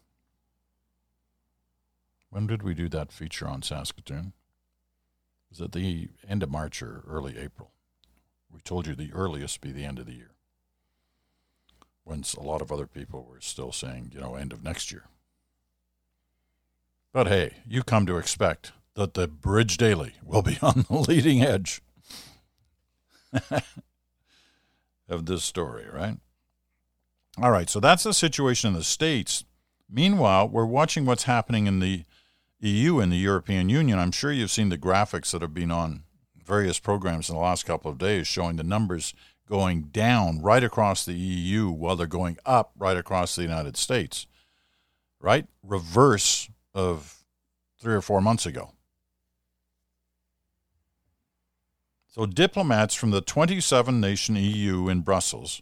When 2.29 2.47
did 2.47 2.63
we 2.63 2.73
do 2.73 2.89
that 2.89 3.11
feature 3.11 3.47
on 3.47 3.61
Saskatoon? 3.61 4.33
Was 5.49 5.61
it 5.61 5.71
the 5.71 6.09
end 6.27 6.43
of 6.43 6.51
March 6.51 6.81
or 6.81 7.03
early 7.07 7.37
April? 7.37 7.71
We 8.53 8.59
told 8.61 8.87
you 8.87 8.95
the 8.95 9.13
earliest 9.13 9.61
be 9.61 9.71
the 9.71 9.85
end 9.85 9.99
of 9.99 10.05
the 10.05 10.13
year. 10.13 10.31
When 12.03 12.23
a 12.37 12.41
lot 12.41 12.61
of 12.61 12.71
other 12.71 12.87
people 12.87 13.27
were 13.29 13.41
still 13.41 13.71
saying, 13.71 14.11
you 14.13 14.21
know, 14.21 14.35
end 14.35 14.53
of 14.53 14.63
next 14.63 14.91
year. 14.91 15.05
But 17.11 17.27
hey, 17.27 17.55
you 17.67 17.83
come 17.83 18.05
to 18.05 18.17
expect 18.17 18.71
that 18.97 19.13
the 19.13 19.27
Bridge 19.27 19.77
Daily 19.77 20.13
will 20.23 20.41
be 20.41 20.57
on 20.61 20.85
the 20.89 20.97
leading 20.97 21.43
edge 21.43 21.81
of 25.07 25.27
this 25.27 25.43
story, 25.43 25.85
right? 25.93 26.17
All 27.39 27.51
right, 27.51 27.69
so 27.69 27.79
that's 27.79 28.03
the 28.03 28.13
situation 28.13 28.69
in 28.69 28.73
the 28.73 28.83
States. 28.83 29.45
Meanwhile, 29.87 30.49
we're 30.49 30.65
watching 30.65 31.05
what's 31.05 31.23
happening 31.23 31.67
in 31.67 31.79
the 31.79 32.05
EU 32.59 32.99
and 32.99 33.11
the 33.11 33.17
European 33.17 33.69
Union. 33.69 33.99
I'm 33.99 34.11
sure 34.11 34.31
you've 34.31 34.49
seen 34.49 34.69
the 34.69 34.79
graphics 34.79 35.31
that 35.31 35.43
have 35.43 35.53
been 35.53 35.71
on 35.71 36.01
various 36.43 36.79
programs 36.79 37.29
in 37.29 37.35
the 37.35 37.41
last 37.41 37.67
couple 37.67 37.91
of 37.91 37.99
days 37.99 38.25
showing 38.25 38.55
the 38.55 38.63
numbers 38.63 39.13
going 39.47 39.83
down 39.83 40.41
right 40.41 40.63
across 40.63 41.05
the 41.05 41.13
EU 41.13 41.69
while 41.69 41.95
they're 41.95 42.07
going 42.07 42.37
up 42.47 42.71
right 42.75 42.97
across 42.97 43.35
the 43.35 43.43
United 43.43 43.77
States. 43.77 44.25
Right? 45.21 45.45
Reverse 45.61 46.49
of 46.73 47.23
three 47.79 47.93
or 47.93 48.01
four 48.01 48.21
months 48.21 48.47
ago. 48.47 48.71
So, 52.17 52.25
diplomats 52.25 52.95
from 52.95 53.11
the 53.11 53.21
27 53.21 54.01
nation 54.01 54.37
EU 54.37 54.89
in 54.89 55.01
Brussels 55.01 55.61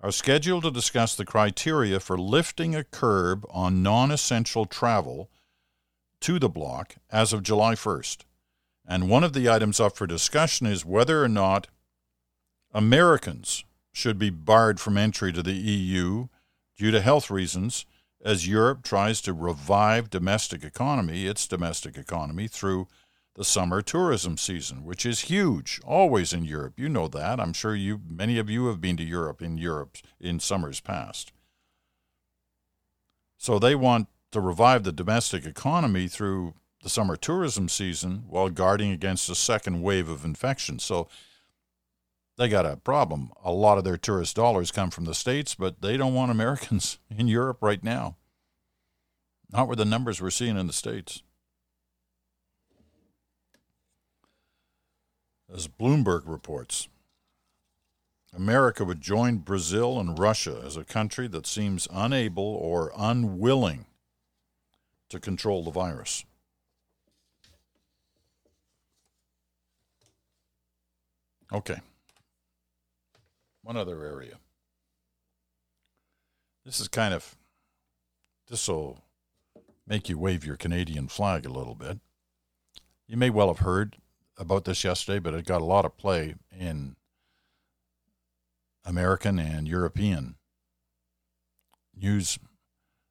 are 0.00 0.10
scheduled 0.10 0.64
to 0.64 0.70
discuss 0.72 1.14
the 1.14 1.24
criteria 1.24 2.00
for 2.00 2.18
lifting 2.18 2.74
a 2.74 2.82
curb 2.82 3.46
on 3.50 3.84
non 3.84 4.10
essential 4.10 4.66
travel 4.66 5.30
to 6.22 6.40
the 6.40 6.48
bloc 6.48 6.96
as 7.08 7.32
of 7.32 7.44
July 7.44 7.76
1st. 7.76 8.24
And 8.84 9.08
one 9.08 9.22
of 9.22 9.32
the 9.32 9.48
items 9.48 9.78
up 9.78 9.96
for 9.96 10.08
discussion 10.08 10.66
is 10.66 10.84
whether 10.84 11.22
or 11.22 11.28
not 11.28 11.68
Americans 12.74 13.64
should 13.92 14.18
be 14.18 14.30
barred 14.30 14.80
from 14.80 14.98
entry 14.98 15.32
to 15.32 15.40
the 15.40 15.52
EU 15.52 16.26
due 16.76 16.90
to 16.90 17.00
health 17.00 17.30
reasons 17.30 17.86
as 18.24 18.48
Europe 18.48 18.82
tries 18.82 19.20
to 19.20 19.32
revive 19.32 20.10
domestic 20.10 20.64
economy, 20.64 21.26
its 21.26 21.46
domestic 21.46 21.96
economy, 21.96 22.48
through 22.48 22.88
the 23.34 23.44
summer 23.44 23.80
tourism 23.80 24.36
season, 24.36 24.84
which 24.84 25.06
is 25.06 25.20
huge, 25.20 25.80
always 25.84 26.32
in 26.32 26.44
Europe. 26.44 26.74
You 26.76 26.88
know 26.88 27.08
that. 27.08 27.40
I'm 27.40 27.52
sure 27.52 27.74
you 27.74 28.00
many 28.06 28.38
of 28.38 28.50
you 28.50 28.66
have 28.66 28.80
been 28.80 28.96
to 28.98 29.04
Europe 29.04 29.40
in 29.40 29.56
Europe 29.56 29.96
in 30.20 30.38
summers 30.38 30.80
past. 30.80 31.32
So 33.38 33.58
they 33.58 33.74
want 33.74 34.08
to 34.32 34.40
revive 34.40 34.84
the 34.84 34.92
domestic 34.92 35.46
economy 35.46 36.08
through 36.08 36.54
the 36.82 36.88
summer 36.88 37.16
tourism 37.16 37.68
season 37.68 38.24
while 38.28 38.50
guarding 38.50 38.90
against 38.90 39.30
a 39.30 39.34
second 39.34 39.82
wave 39.82 40.08
of 40.08 40.24
infection. 40.24 40.78
So 40.78 41.08
they 42.36 42.48
got 42.48 42.66
a 42.66 42.76
problem. 42.76 43.30
A 43.44 43.52
lot 43.52 43.78
of 43.78 43.84
their 43.84 43.96
tourist 43.96 44.36
dollars 44.36 44.70
come 44.70 44.90
from 44.90 45.04
the 45.04 45.14
States, 45.14 45.54
but 45.54 45.80
they 45.80 45.96
don't 45.96 46.14
want 46.14 46.30
Americans 46.30 46.98
in 47.10 47.28
Europe 47.28 47.58
right 47.60 47.82
now. 47.82 48.16
Not 49.52 49.68
with 49.68 49.78
the 49.78 49.84
numbers 49.84 50.20
we're 50.20 50.30
seeing 50.30 50.56
in 50.56 50.66
the 50.66 50.72
States. 50.72 51.22
As 55.54 55.68
Bloomberg 55.68 56.22
reports, 56.24 56.88
America 58.34 58.84
would 58.84 59.02
join 59.02 59.38
Brazil 59.38 60.00
and 60.00 60.18
Russia 60.18 60.62
as 60.64 60.78
a 60.78 60.84
country 60.84 61.28
that 61.28 61.46
seems 61.46 61.86
unable 61.92 62.42
or 62.42 62.90
unwilling 62.96 63.84
to 65.10 65.20
control 65.20 65.62
the 65.62 65.70
virus. 65.70 66.24
Okay. 71.52 71.80
One 73.62 73.76
other 73.76 74.02
area. 74.02 74.38
This 76.64 76.80
is 76.80 76.88
kind 76.88 77.12
of, 77.12 77.36
this 78.48 78.66
will 78.68 79.00
make 79.86 80.08
you 80.08 80.16
wave 80.16 80.46
your 80.46 80.56
Canadian 80.56 81.08
flag 81.08 81.44
a 81.44 81.52
little 81.52 81.74
bit. 81.74 81.98
You 83.06 83.18
may 83.18 83.28
well 83.28 83.48
have 83.48 83.58
heard 83.58 83.98
about 84.38 84.64
this 84.64 84.84
yesterday, 84.84 85.18
but 85.18 85.34
it 85.34 85.46
got 85.46 85.60
a 85.60 85.66
lot 85.66 85.84
of 85.84 85.96
play 85.96 86.34
in 86.58 86.96
American 88.84 89.38
and 89.38 89.68
European 89.68 90.36
news 91.94 92.38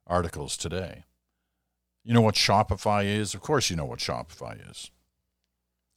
articles 0.08 0.58
today. 0.58 1.06
You 2.04 2.14
know 2.14 2.22
what 2.22 2.36
Shopify 2.36 3.06
is? 3.06 3.34
Of 3.34 3.42
course, 3.42 3.70
you 3.70 3.76
know 3.76 3.86
what 3.86 4.00
Shopify 4.00 4.70
is. 4.70 4.92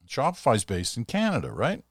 Shopify 0.06 0.54
is 0.56 0.64
based 0.64 0.96
in 0.96 1.04
Canada, 1.04 1.50
right? 1.50 1.82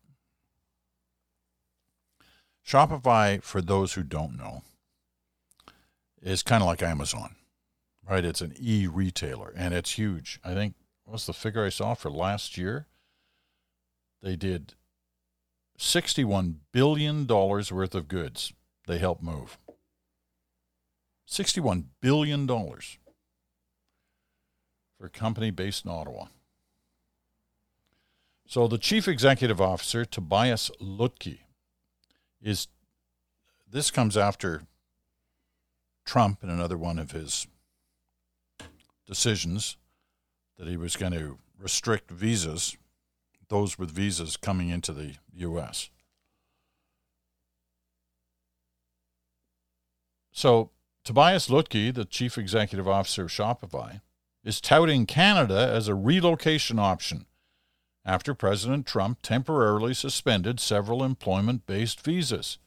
Shopify, 2.66 3.42
for 3.42 3.62
those 3.62 3.94
who 3.94 4.04
don't 4.04 4.38
know, 4.38 4.62
is 6.22 6.44
kind 6.44 6.62
of 6.62 6.68
like 6.68 6.82
Amazon, 6.82 7.36
right? 8.08 8.24
It's 8.24 8.42
an 8.42 8.54
e 8.58 8.88
retailer 8.88 9.52
and 9.56 9.74
it's 9.74 9.94
huge. 9.94 10.40
I 10.44 10.54
think, 10.54 10.76
what's 11.04 11.26
the 11.26 11.34
figure 11.34 11.66
I 11.66 11.70
saw 11.70 11.94
for 11.96 12.10
last 12.10 12.58
year? 12.58 12.88
They 14.24 14.36
did 14.38 14.74
$61 15.78 16.56
billion 16.72 17.28
worth 17.28 17.94
of 17.94 18.08
goods 18.08 18.54
they 18.88 18.98
helped 18.98 19.22
move. 19.22 19.60
$61 21.30 21.86
billion 22.00 22.48
for 22.48 22.88
a 25.04 25.10
company 25.10 25.52
based 25.52 25.86
in 25.86 25.92
Ottawa. 25.92 26.28
So 28.48 28.68
the 28.68 28.78
chief 28.78 29.08
executive 29.08 29.60
officer, 29.60 30.06
Tobias 30.06 30.72
Lutke, 30.82 31.40
is 32.42 32.68
this 33.70 33.92
comes 33.92 34.16
after 34.16 34.64
Trump 36.06 36.44
and 36.44 36.52
another 36.52 36.78
one 36.78 37.00
of 37.00 37.12
his 37.12 37.48
decisions 39.06 39.76
that 40.58 40.68
he 40.68 40.78
was 40.78 40.96
going 40.96 41.14
to 41.14 41.40
restrict 41.60 42.12
visas, 42.12 42.78
those 43.54 43.78
with 43.78 43.92
visas 43.92 44.36
coming 44.36 44.70
into 44.70 44.92
the 44.92 45.14
U.S. 45.36 45.92
So 50.32 50.72
Tobias 51.06 51.50
Lutke, 51.50 51.94
the 51.94 52.04
chief 52.04 52.36
executive 52.36 52.88
officer 52.88 53.26
of 53.26 53.30
Shopify, 53.30 54.02
is 54.44 54.60
touting 54.60 55.06
Canada 55.06 55.72
as 55.72 55.88
a 55.88 55.94
relocation 55.94 56.80
option 56.80 57.28
after 58.04 58.34
President 58.34 58.88
Trump 58.88 59.20
temporarily 59.22 59.94
suspended 59.94 60.60
several 60.60 61.04
employment 61.04 61.68
based 61.68 62.04
visas. 62.04 62.58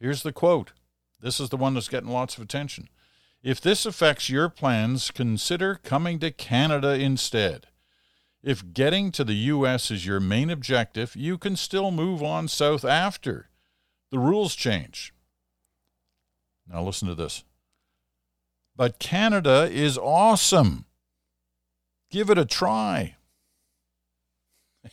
Here's 0.00 0.24
the 0.24 0.32
quote 0.32 0.72
this 1.20 1.38
is 1.38 1.50
the 1.50 1.56
one 1.56 1.74
that's 1.74 1.88
getting 1.88 2.10
lots 2.10 2.36
of 2.36 2.42
attention. 2.42 2.88
If 3.40 3.60
this 3.60 3.86
affects 3.86 4.28
your 4.28 4.48
plans, 4.48 5.12
consider 5.12 5.76
coming 5.76 6.18
to 6.18 6.32
Canada 6.32 6.94
instead. 6.94 7.68
If 8.44 8.74
getting 8.74 9.10
to 9.12 9.24
the 9.24 9.32
U.S. 9.32 9.90
is 9.90 10.04
your 10.04 10.20
main 10.20 10.50
objective, 10.50 11.16
you 11.16 11.38
can 11.38 11.56
still 11.56 11.90
move 11.90 12.22
on 12.22 12.46
south 12.46 12.84
after. 12.84 13.48
The 14.10 14.18
rules 14.18 14.54
change. 14.54 15.14
Now, 16.70 16.82
listen 16.82 17.08
to 17.08 17.14
this. 17.14 17.42
But 18.76 18.98
Canada 18.98 19.66
is 19.72 19.96
awesome. 19.96 20.84
Give 22.10 22.28
it 22.28 22.36
a 22.36 22.44
try. 22.44 23.16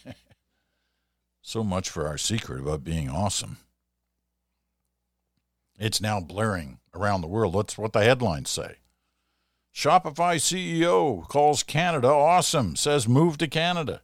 so 1.42 1.62
much 1.62 1.90
for 1.90 2.08
our 2.08 2.18
secret 2.18 2.62
about 2.62 2.86
being 2.86 3.10
awesome. 3.10 3.58
It's 5.78 6.00
now 6.00 6.22
blaring 6.22 6.80
around 6.96 7.20
the 7.20 7.28
world. 7.28 7.56
That's 7.56 7.78
what 7.78 7.92
the 7.92 8.04
headlines 8.04 8.50
say. 8.50 8.78
Shopify 9.74 10.36
CEO 10.36 11.28
calls 11.28 11.64
Canada 11.64 12.10
awesome, 12.10 12.76
says 12.76 13.08
move 13.08 13.38
to 13.38 13.48
Canada. 13.48 14.02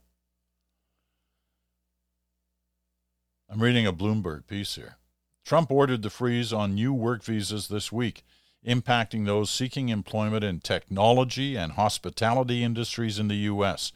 I'm 3.49 3.61
reading 3.61 3.85
a 3.85 3.93
Bloomberg 3.93 4.47
piece 4.47 4.75
here. 4.75 4.97
Trump 5.45 5.69
ordered 5.71 6.01
the 6.01 6.09
freeze 6.09 6.51
on 6.51 6.75
new 6.75 6.93
work 6.93 7.23
visas 7.23 7.67
this 7.67 7.91
week, 7.91 8.23
impacting 8.65 9.25
those 9.25 9.49
seeking 9.49 9.89
employment 9.89 10.43
in 10.43 10.59
technology 10.59 11.55
and 11.55 11.73
hospitality 11.73 12.63
industries 12.63 13.19
in 13.19 13.27
the 13.27 13.35
U.S. 13.35 13.91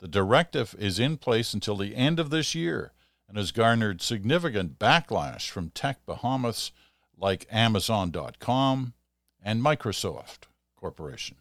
The 0.00 0.08
directive 0.08 0.74
is 0.78 0.98
in 0.98 1.16
place 1.16 1.54
until 1.54 1.76
the 1.76 1.96
end 1.96 2.18
of 2.20 2.30
this 2.30 2.54
year 2.54 2.92
and 3.28 3.38
has 3.38 3.52
garnered 3.52 4.02
significant 4.02 4.78
backlash 4.78 5.48
from 5.48 5.70
tech 5.70 6.04
behemoths 6.06 6.72
like 7.18 7.46
Amazon.com 7.50 8.92
and 9.42 9.62
Microsoft 9.62 10.44
Corporation. 10.76 11.36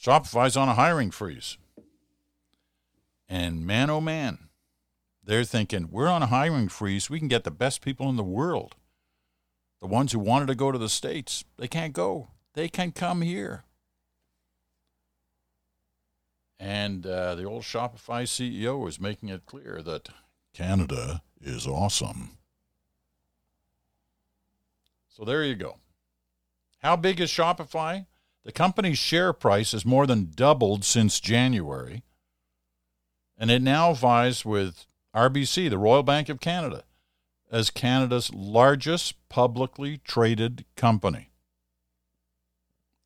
Shopify's 0.00 0.56
on 0.56 0.68
a 0.68 0.74
hiring 0.74 1.10
freeze. 1.10 1.56
And 3.28 3.66
man, 3.66 3.88
oh 3.88 4.00
man, 4.00 4.48
they're 5.22 5.44
thinking, 5.44 5.88
we're 5.90 6.08
on 6.08 6.22
a 6.22 6.26
hiring 6.26 6.68
freeze. 6.68 7.08
We 7.08 7.18
can 7.18 7.28
get 7.28 7.44
the 7.44 7.50
best 7.50 7.80
people 7.80 8.08
in 8.10 8.16
the 8.16 8.22
world. 8.22 8.76
The 9.80 9.86
ones 9.86 10.12
who 10.12 10.18
wanted 10.18 10.46
to 10.46 10.54
go 10.54 10.70
to 10.70 10.78
the 10.78 10.88
States, 10.88 11.44
they 11.56 11.68
can't 11.68 11.94
go. 11.94 12.28
They 12.54 12.68
can 12.68 12.92
come 12.92 13.22
here. 13.22 13.64
And 16.60 17.06
uh, 17.06 17.34
the 17.34 17.44
old 17.44 17.62
Shopify 17.62 18.24
CEO 18.24 18.86
is 18.88 19.00
making 19.00 19.28
it 19.30 19.46
clear 19.46 19.82
that 19.82 20.08
Canada 20.54 21.22
is 21.40 21.66
awesome. 21.66 22.38
So 25.14 25.24
there 25.24 25.44
you 25.44 25.54
go. 25.54 25.78
How 26.82 26.96
big 26.96 27.20
is 27.20 27.30
Shopify? 27.30 28.06
The 28.44 28.50
company's 28.50 28.98
share 28.98 29.32
price 29.32 29.70
has 29.70 29.86
more 29.86 30.08
than 30.08 30.32
doubled 30.34 30.84
since 30.84 31.20
January, 31.20 32.02
and 33.38 33.48
it 33.48 33.62
now 33.62 33.92
vies 33.92 34.44
with 34.44 34.86
RBC, 35.14 35.70
the 35.70 35.78
Royal 35.78 36.02
Bank 36.02 36.28
of 36.28 36.40
Canada, 36.40 36.82
as 37.48 37.70
Canada's 37.70 38.34
largest 38.34 39.28
publicly 39.28 39.98
traded 39.98 40.64
company. 40.74 41.30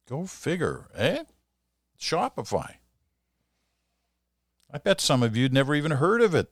Go 0.09 0.25
figure, 0.25 0.89
eh? 0.95 1.25
Shopify. 2.01 2.77
I 4.73 4.79
bet 4.79 5.03
some 5.03 5.23
of 5.23 5.37
you'd 5.37 5.53
never 5.53 5.75
even 5.75 5.93
heard 5.93 6.23
of 6.23 6.35
it 6.35 6.51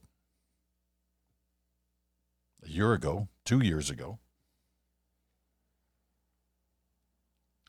a 2.62 2.69
year 2.69 2.92
ago, 2.92 3.29
two 3.47 3.61
years 3.61 3.88
ago. 3.88 4.19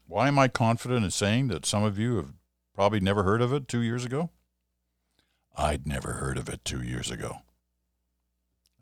Why 0.07 0.27
am 0.27 0.39
I 0.39 0.47
confident 0.47 1.03
in 1.03 1.11
saying 1.11 1.49
that 1.49 1.65
some 1.65 1.83
of 1.83 1.99
you 1.99 2.15
have 2.15 2.33
probably 2.73 2.99
never 2.99 3.23
heard 3.23 3.41
of 3.41 3.51
it 3.51 3.67
two 3.67 3.81
years 3.81 4.05
ago? 4.05 4.29
I'd 5.55 5.85
never 5.85 6.13
heard 6.13 6.37
of 6.37 6.47
it 6.47 6.63
two 6.63 6.81
years 6.81 7.11
ago. 7.11 7.39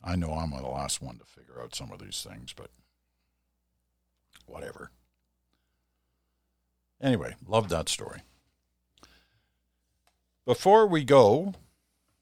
I 0.04 0.16
know 0.16 0.34
I'm 0.34 0.52
the 0.52 0.62
last 0.62 1.02
one 1.02 1.18
to 1.18 1.26
figure 1.26 1.62
out 1.62 1.74
some 1.74 1.92
of 1.92 2.00
these 2.00 2.26
things, 2.28 2.54
but 2.54 2.70
whatever. 4.46 4.92
Anyway, 7.02 7.36
love 7.48 7.70
that 7.70 7.90
story. 7.90 8.22
Before 10.46 10.86
we 10.86 11.04
go 11.04 11.56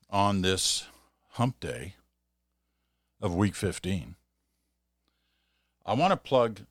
on 0.10 0.42
this 0.42 0.86
hump 1.32 1.60
day, 1.60 1.96
of 3.24 3.34
week 3.34 3.56
15, 3.56 4.16
I 5.86 5.94
want 5.94 6.12
to 6.12 6.18
plug 6.18 6.62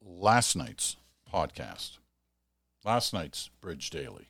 last 0.00 0.54
night's 0.54 0.96
podcast, 1.32 1.98
last 2.84 3.12
night's 3.12 3.50
Bridge 3.60 3.90
Daily, 3.90 4.28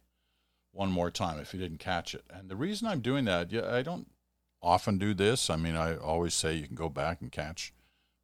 one 0.73 0.91
more 0.91 1.11
time 1.11 1.39
if 1.39 1.53
you 1.53 1.61
didn't 1.61 1.79
catch 1.79 2.15
it. 2.15 2.25
And 2.31 2.49
the 2.49 2.57
reason 2.57 2.87
I'm 2.87 3.01
doing 3.01 3.25
that, 3.25 3.51
yeah, 3.51 3.75
I 3.75 3.83
don't 3.83 4.09
often 4.63 4.99
do 4.99 5.13
this. 5.13 5.51
I 5.51 5.57
mean, 5.57 5.77
I 5.77 5.97
always 5.97 6.35
say 6.35 6.55
you 6.55 6.67
can 6.67 6.77
go 6.77 6.89
back 6.89 7.21
and 7.21 7.33
catch 7.33 7.73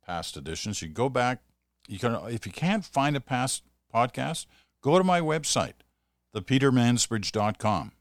past 0.06 0.36
editions. 0.36 0.80
You 0.80 0.88
go 0.88 1.08
back, 1.08 1.42
you 1.88 1.98
can 1.98 2.14
if 2.28 2.46
you 2.46 2.52
can't 2.52 2.84
find 2.84 3.16
a 3.16 3.20
past 3.20 3.62
podcast, 3.92 4.46
go 4.82 4.98
to 4.98 5.04
my 5.04 5.20
website, 5.20 5.74
thepetermansbridge.com. 6.34 7.92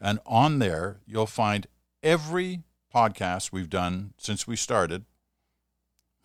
And 0.00 0.18
on 0.26 0.58
there, 0.58 1.00
you'll 1.06 1.26
find 1.26 1.66
every 2.02 2.62
podcast 2.94 3.52
we've 3.52 3.70
done 3.70 4.14
since 4.18 4.46
we 4.46 4.56
started, 4.56 5.04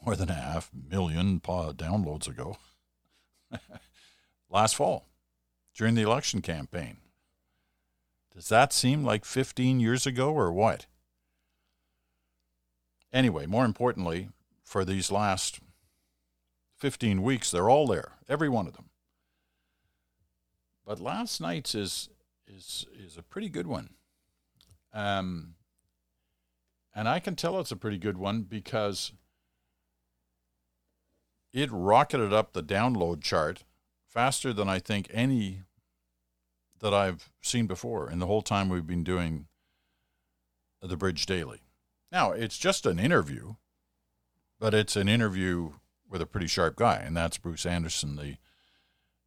more 0.04 0.16
than 0.16 0.30
a 0.30 0.34
half 0.34 0.70
million 0.74 1.40
downloads 1.40 2.28
ago, 2.28 2.58
last 4.50 4.76
fall 4.76 5.08
during 5.76 5.96
the 5.96 6.02
election 6.02 6.42
campaign. 6.42 6.98
Does 8.34 8.48
that 8.50 8.72
seem 8.72 9.04
like 9.04 9.26
15 9.26 9.80
years 9.80 10.06
ago 10.06 10.32
or 10.34 10.52
what? 10.52 10.86
Anyway, 13.12 13.46
more 13.46 13.66
importantly, 13.66 14.30
for 14.64 14.86
these 14.86 15.12
last 15.12 15.60
15 16.78 17.22
weeks, 17.22 17.52
they're 17.52 17.70
all 17.70 17.88
there, 17.88 18.14
every 18.30 18.48
one 18.48 18.68
of 18.68 18.74
them. 18.74 18.90
But 20.86 21.00
last 21.00 21.42
night's 21.42 21.76
is 21.76 22.10
is 22.48 22.86
is 22.98 23.18
a 23.18 23.22
pretty 23.22 23.50
good 23.50 23.68
one. 23.68 23.92
Um, 24.94 25.56
and 26.94 27.08
I 27.08 27.20
can 27.20 27.36
tell 27.36 27.60
it's 27.60 27.72
a 27.72 27.78
pretty 27.78 27.98
good 27.98 28.18
one 28.18 28.42
because 28.42 29.14
it 31.54 31.70
rocketed 31.72 32.34
up 32.34 32.54
the 32.54 32.64
download 32.64 33.22
chart 33.22 33.64
faster 34.08 34.54
than 34.54 34.70
I 34.70 34.80
think 34.80 35.08
any 35.12 35.62
that 36.80 36.94
I've 36.94 37.30
seen 37.42 37.68
before 37.68 38.10
in 38.10 38.20
the 38.20 38.26
whole 38.26 38.42
time 38.42 38.70
we've 38.70 38.88
been 38.88 39.04
doing 39.04 39.48
the 40.82 40.98
Bridge 40.98 41.26
Daily. 41.26 41.62
Now, 42.12 42.32
it's 42.32 42.58
just 42.58 42.86
an 42.86 43.00
interview, 43.00 43.56
but 44.60 44.74
it's 44.74 44.96
an 44.96 45.08
interview 45.08 45.72
with 46.10 46.22
a 46.22 46.26
pretty 46.26 46.48
sharp 46.48 46.76
guy, 46.76 46.98
and 46.98 47.16
that's 47.16 47.38
Bruce 47.38 47.66
Anderson, 47.66 48.16
the 48.16 48.38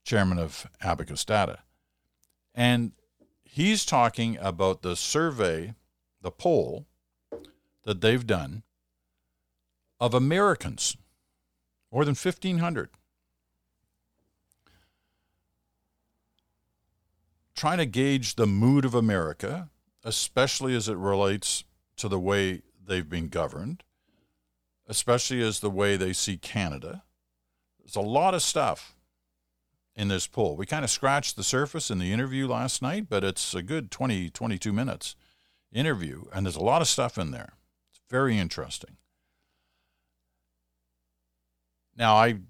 chairman 0.05 0.39
of 0.39 0.67
Abacus 0.83 1.25
Data. 1.25 1.61
And 2.55 2.93
he's 3.43 3.87
talking 3.87 4.37
about 4.41 4.83
the 4.83 4.97
survey, 4.97 5.75
the 6.21 6.31
poll 6.31 6.87
that 7.85 8.01
they've 8.01 8.27
done 8.27 8.65
of 9.99 10.13
Americans, 10.13 10.97
more 11.95 12.05
than 12.05 12.17
1,500, 12.17 12.91
trying 17.55 17.79
to 17.79 17.87
gauge 17.87 18.35
the 18.35 18.49
mood 18.49 18.85
of 18.85 18.97
America, 18.97 19.69
especially 20.03 20.75
as 20.75 20.89
it 20.89 20.97
relates 20.97 21.63
to 21.97 22.09
the 22.09 22.19
way 22.19 22.63
they've 22.85 23.09
been 23.09 23.29
governed, 23.29 23.85
especially 24.89 25.41
as 25.41 25.61
the 25.61 25.71
way 25.71 25.97
they 25.97 26.13
see 26.13 26.37
Canada. 26.37 27.05
There's 27.79 27.95
a 27.95 28.01
lot 28.01 28.35
of 28.35 28.43
stuff 28.43 28.97
in 29.95 30.09
this 30.09 30.27
poll. 30.27 30.57
We 30.57 30.67
kind 30.67 30.85
of 30.85 30.91
scratched 30.91 31.37
the 31.37 31.45
surface 31.45 31.93
in 31.93 32.01
the 32.01 32.13
interview 32.13 32.49
last 32.49 32.83
night, 32.83 33.07
but 33.09 33.23
it's 33.23 33.55
a 33.55 33.63
good 33.63 33.93
20, 33.93 34.31
22 34.31 34.73
minutes 34.73 35.15
interview, 35.73 36.25
and 36.33 36.45
there's 36.45 36.57
a 36.57 36.61
lot 36.61 36.83
of 36.83 36.89
stuff 36.89 37.17
in 37.19 37.31
there. 37.31 37.53
It's 37.93 38.01
very 38.11 38.37
interesting. 38.37 38.97
Now, 41.97 42.17
I 42.17 42.41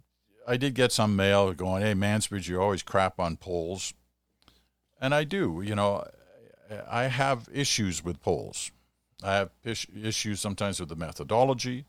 I 0.46 0.57
did 0.57 0.74
get 0.74 0.92
some 0.92 1.16
mail 1.16 1.52
going, 1.54 1.83
"Hey, 1.83 1.94
Mansbridge, 1.94 2.48
you 2.48 2.61
always 2.61 2.83
crap 2.83 3.18
on 3.18 3.37
polls," 3.37 3.94
and 5.00 5.14
I 5.14 5.24
do. 5.24 5.62
You 5.62 5.74
know, 5.74 6.07
I 6.88 7.04
have 7.04 7.48
issues 7.52 8.04
with 8.04 8.22
polls. 8.22 8.70
I 9.22 9.35
have 9.35 9.50
issues 9.64 10.40
sometimes 10.40 10.80
with 10.80 10.88
the 10.88 10.96
methodology. 10.96 11.87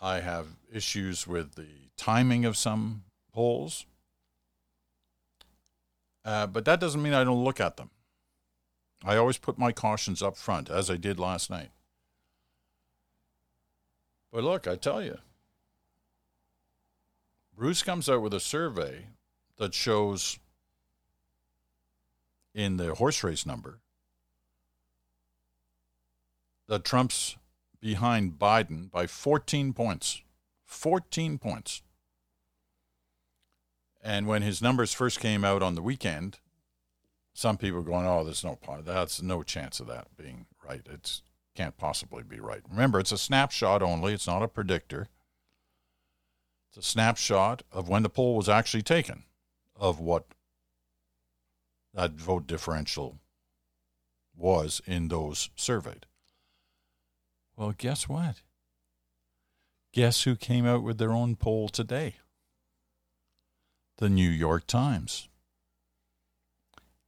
I 0.00 0.20
have 0.20 0.48
issues 0.70 1.26
with 1.26 1.54
the 1.54 1.68
timing 1.96 2.44
of 2.44 2.56
some 2.56 3.04
polls. 3.32 3.86
Uh, 6.24 6.46
but 6.46 6.64
that 6.64 6.80
doesn't 6.80 7.02
mean 7.02 7.14
I 7.14 7.24
don't 7.24 7.44
look 7.44 7.60
at 7.60 7.76
them. 7.76 7.90
I 9.02 9.16
always 9.16 9.38
put 9.38 9.58
my 9.58 9.72
cautions 9.72 10.22
up 10.22 10.36
front, 10.36 10.70
as 10.70 10.90
I 10.90 10.96
did 10.96 11.18
last 11.18 11.50
night. 11.50 11.70
But 14.32 14.44
look, 14.44 14.66
I 14.66 14.76
tell 14.76 15.02
you, 15.02 15.18
Bruce 17.56 17.82
comes 17.82 18.08
out 18.08 18.22
with 18.22 18.34
a 18.34 18.40
survey 18.40 19.06
that 19.58 19.74
shows 19.74 20.38
in 22.52 22.76
the 22.76 22.94
horse 22.94 23.22
race 23.22 23.46
number 23.46 23.80
that 26.66 26.84
Trump's 26.84 27.36
behind 27.80 28.38
Biden 28.38 28.90
by 28.90 29.06
14 29.06 29.72
points. 29.72 30.22
14 30.64 31.38
points. 31.38 31.82
And 34.02 34.26
when 34.26 34.42
his 34.42 34.60
numbers 34.60 34.92
first 34.92 35.20
came 35.20 35.44
out 35.44 35.62
on 35.62 35.74
the 35.74 35.82
weekend, 35.82 36.38
some 37.32 37.56
people 37.56 37.78
were 37.78 37.84
going, 37.84 38.06
"Oh, 38.06 38.24
there's 38.24 38.44
no 38.44 38.58
that's 38.82 39.22
no 39.22 39.42
chance 39.42 39.80
of 39.80 39.86
that 39.86 40.16
being 40.16 40.46
right. 40.64 40.86
It 40.86 41.22
can't 41.54 41.76
possibly 41.76 42.22
be 42.22 42.40
right." 42.40 42.62
Remember, 42.68 42.98
it's 42.98 43.12
a 43.12 43.18
snapshot 43.18 43.82
only. 43.82 44.12
It's 44.12 44.26
not 44.26 44.42
a 44.42 44.48
predictor. 44.48 45.08
It's 46.76 46.88
a 46.88 46.90
snapshot 46.90 47.62
of 47.70 47.88
when 47.88 48.02
the 48.02 48.08
poll 48.08 48.34
was 48.34 48.48
actually 48.48 48.82
taken, 48.82 49.22
of 49.76 50.00
what 50.00 50.24
that 51.92 52.12
vote 52.12 52.48
differential 52.48 53.20
was 54.36 54.82
in 54.84 55.06
those 55.06 55.50
surveyed. 55.54 56.06
Well, 57.56 57.74
guess 57.78 58.08
what? 58.08 58.42
Guess 59.92 60.24
who 60.24 60.34
came 60.34 60.66
out 60.66 60.82
with 60.82 60.98
their 60.98 61.12
own 61.12 61.36
poll 61.36 61.68
today? 61.68 62.16
the 63.98 64.08
New 64.08 64.28
York 64.28 64.66
Times. 64.66 65.28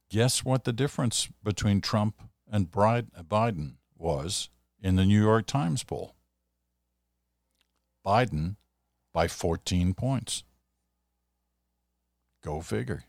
Guess 0.09 0.45
what 0.45 0.63
the 0.63 0.71
difference 0.71 1.27
between 1.43 1.81
Trump 1.81 2.21
and 2.49 2.71
Biden 2.71 3.73
was 3.97 4.47
in 4.81 4.95
the 4.95 5.03
New 5.03 5.21
York 5.21 5.47
Times 5.47 5.83
poll? 5.83 6.15
Biden 8.05 8.55
by 9.13 9.27
14 9.27 9.93
points. 9.93 10.43
Go 12.43 12.61
figure. 12.61 13.03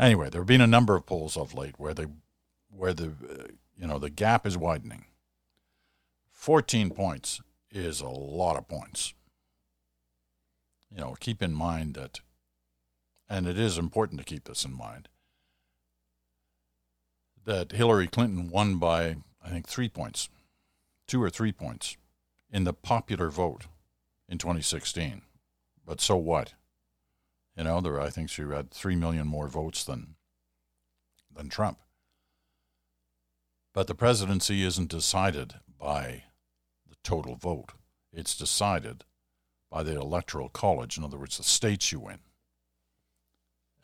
Anyway, 0.00 0.30
there 0.30 0.40
have 0.40 0.48
been 0.48 0.60
a 0.60 0.66
number 0.66 0.96
of 0.96 1.06
polls 1.06 1.36
of 1.36 1.54
late 1.54 1.74
where 1.78 1.94
the 1.94 2.10
where 2.70 2.94
the 2.94 3.08
uh, 3.08 3.44
you 3.76 3.86
know 3.86 3.98
the 3.98 4.10
gap 4.10 4.46
is 4.46 4.56
widening. 4.56 5.04
14 6.30 6.90
points 6.90 7.40
is 7.70 8.00
a 8.00 8.08
lot 8.08 8.56
of 8.56 8.66
points 8.66 9.14
you 10.94 11.00
know, 11.00 11.16
keep 11.18 11.42
in 11.42 11.52
mind 11.52 11.94
that, 11.94 12.20
and 13.28 13.46
it 13.46 13.58
is 13.58 13.78
important 13.78 14.20
to 14.20 14.26
keep 14.26 14.44
this 14.44 14.64
in 14.64 14.76
mind, 14.76 15.08
that 17.44 17.72
Hillary 17.72 18.06
Clinton 18.06 18.50
won 18.50 18.76
by, 18.76 19.16
I 19.42 19.48
think, 19.48 19.66
three 19.66 19.88
points, 19.88 20.28
two 21.06 21.22
or 21.22 21.30
three 21.30 21.52
points 21.52 21.96
in 22.50 22.64
the 22.64 22.74
popular 22.74 23.30
vote 23.30 23.66
in 24.32 24.38
2016. 24.38 25.20
But 25.86 26.00
so 26.00 26.16
what? 26.16 26.54
You 27.56 27.64
know, 27.64 27.82
there 27.82 28.00
I 28.00 28.08
think 28.08 28.30
she 28.30 28.42
had 28.42 28.70
three 28.70 28.96
million 28.96 29.26
more 29.26 29.46
votes 29.46 29.84
than 29.84 30.14
than 31.34 31.50
Trump. 31.50 31.78
But 33.74 33.86
the 33.86 33.94
presidency 33.94 34.64
isn't 34.64 34.90
decided 34.90 35.54
by 35.78 36.24
the 36.88 36.96
total 37.04 37.36
vote. 37.36 37.72
It's 38.12 38.36
decided 38.36 39.04
by 39.70 39.82
the 39.82 39.98
Electoral 39.98 40.48
College, 40.48 40.96
in 40.96 41.04
other 41.04 41.18
words, 41.18 41.36
the 41.36 41.42
states 41.42 41.92
you 41.92 42.00
win. 42.00 42.18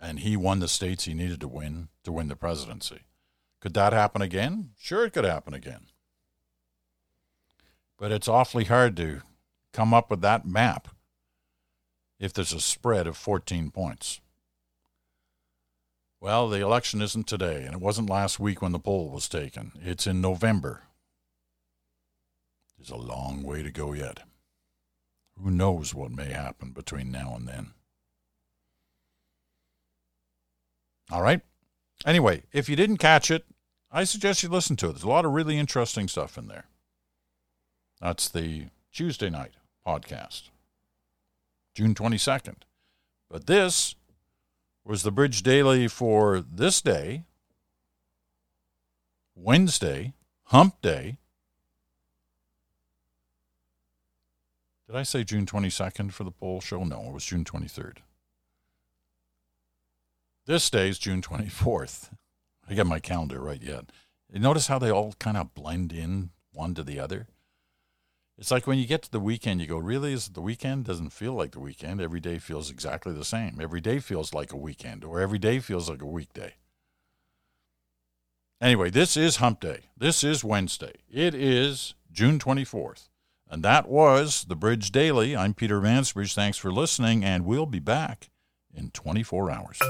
And 0.01 0.21
he 0.21 0.37
won 0.37 0.61
the 0.61 0.69
states 0.69 1.05
he 1.05 1.15
needed 1.15 1.41
to 1.41 1.49
win 1.49 1.89
to 2.05 2.13
win 2.13 2.29
the 2.29 2.37
presidency. 2.37 3.03
Could 3.61 3.75
that 3.75 3.93
happen 3.93 4.23
again? 4.23 4.71
Sure, 4.79 5.05
it 5.05 5.13
could 5.13 5.25
happen 5.25 5.53
again. 5.53 5.87
But 7.99 8.13
it's 8.13 8.29
awfully 8.29 8.65
hard 8.65 8.97
to 8.99 9.23
come 9.79 9.95
up 9.95 10.11
with 10.11 10.23
that 10.23 10.45
map 10.45 10.89
if 12.19 12.33
there's 12.33 12.53
a 12.53 12.59
spread 12.59 13.07
of 13.07 13.17
14 13.17 13.71
points. 13.71 14.21
Well, 16.21 16.49
the 16.49 16.61
election 16.61 17.01
isn't 17.01 17.29
today, 17.29 17.63
and 17.63 17.75
it 17.75 17.81
wasn't 17.81 18.11
last 18.11 18.41
week 18.41 18.61
when 18.61 18.73
the 18.73 18.81
poll 18.81 19.09
was 19.09 19.29
taken. 19.29 19.71
It's 19.81 20.05
in 20.05 20.21
November. 20.21 20.83
There's 22.77 22.91
a 22.91 22.97
long 22.97 23.45
way 23.45 23.63
to 23.63 23.71
go 23.71 23.93
yet. 23.93 24.25
Who 25.41 25.49
knows 25.49 25.95
what 25.95 26.11
may 26.11 26.33
happen 26.33 26.73
between 26.73 27.13
now 27.13 27.35
and 27.37 27.47
then? 27.47 27.71
All 31.09 31.23
right. 31.23 31.43
Anyway, 32.05 32.43
if 32.53 32.69
you 32.69 32.75
didn't 32.75 32.97
catch 32.97 33.31
it, 33.31 33.45
I 33.93 34.03
suggest 34.03 34.43
you 34.43 34.49
listen 34.49 34.75
to 34.79 34.87
it. 34.87 34.95
There's 34.95 35.05
a 35.05 35.09
lot 35.09 35.25
of 35.25 35.35
really 35.35 35.57
interesting 35.57 36.09
stuff 36.09 36.37
in 36.37 36.49
there. 36.49 36.65
That's 38.01 38.29
the 38.29 38.71
Tuesday 38.93 39.31
night 39.31 39.53
podcast, 39.89 40.51
June 41.75 41.95
22nd. 41.95 42.57
But 43.31 43.47
this 43.47 43.95
was 44.85 45.03
the 45.03 45.11
Bridge 45.11 45.43
Daily 45.43 45.89
for 45.89 46.41
this 46.41 46.83
day, 46.83 47.25
Wednesday, 49.35 50.13
Hump 50.45 50.83
Day, 50.83 51.17
Did 54.87 54.97
I 54.97 55.03
say 55.03 55.23
June 55.23 55.45
22nd 55.45 56.13
for 56.13 56.25
the 56.25 56.31
poll 56.31 56.63
show? 56.63 56.83
No, 56.83 57.09
it 57.09 57.13
was 57.13 57.27
June 57.27 57.45
23rd. 57.45 57.99
This 60.47 60.71
day 60.71 60.89
is 60.89 60.99
June 60.99 61.21
24th. 61.21 62.09
I 62.67 62.75
got 62.75 62.87
my 62.87 62.99
calendar 62.99 63.39
right 63.39 63.63
yet. 63.63 63.93
You 64.33 64.41
notice 64.41 64.69
how 64.69 64.79
they 64.79 64.91
all 64.91 65.13
kind 65.19 65.37
of 65.37 65.53
blend 65.53 65.93
in 65.93 66.31
one 66.53 66.73
to 66.73 66.83
the 66.83 66.99
other? 66.99 67.29
It's 68.39 68.53
like 68.53 68.69
when 68.69 68.79
you 68.79 68.87
get 68.87 69.03
to 69.03 69.11
the 69.11 69.19
weekend, 69.19 69.61
you 69.61 69.67
go, 69.67 69.79
really? 69.79 70.13
Is 70.13 70.29
it 70.29 70.35
the 70.35 70.41
weekend? 70.41 70.85
Doesn't 70.85 71.11
feel 71.11 71.33
like 71.33 71.51
the 71.51 71.61
weekend. 71.61 72.01
Every 72.01 72.21
day 72.21 72.39
feels 72.39 72.71
exactly 72.71 73.13
the 73.13 73.25
same. 73.25 73.59
Every 73.61 73.81
day 73.81 73.99
feels 73.99 74.33
like 74.33 74.53
a 74.53 74.57
weekend, 74.57 75.03
or 75.03 75.21
every 75.21 75.41
day 75.41 75.59
feels 75.59 75.91
like 75.91 76.03
a 76.03 76.07
weekday. 76.07 76.55
Anyway, 78.61 78.91
this 78.91 79.17
is 79.17 79.37
hump 79.37 79.61
day. 79.61 79.87
This 79.97 80.23
is 80.23 80.45
Wednesday. 80.45 80.95
It 81.11 81.35
is 81.35 81.95
June 82.13 82.39
24th. 82.39 83.09
And 83.51 83.65
that 83.65 83.89
was 83.89 84.45
the 84.45 84.57
Bridge 84.57 84.93
Daily. 84.93 85.37
I'm 85.37 85.53
Peter 85.53 85.81
Mansbridge. 85.81 86.35
Thanks 86.35 86.59
for 86.59 86.71
listening, 86.71 87.25
and 87.25 87.45
we'll 87.45 87.67
be 87.67 87.81
back 87.81 88.31
in 88.73 88.91
24 88.91 89.51
hours. 89.51 89.81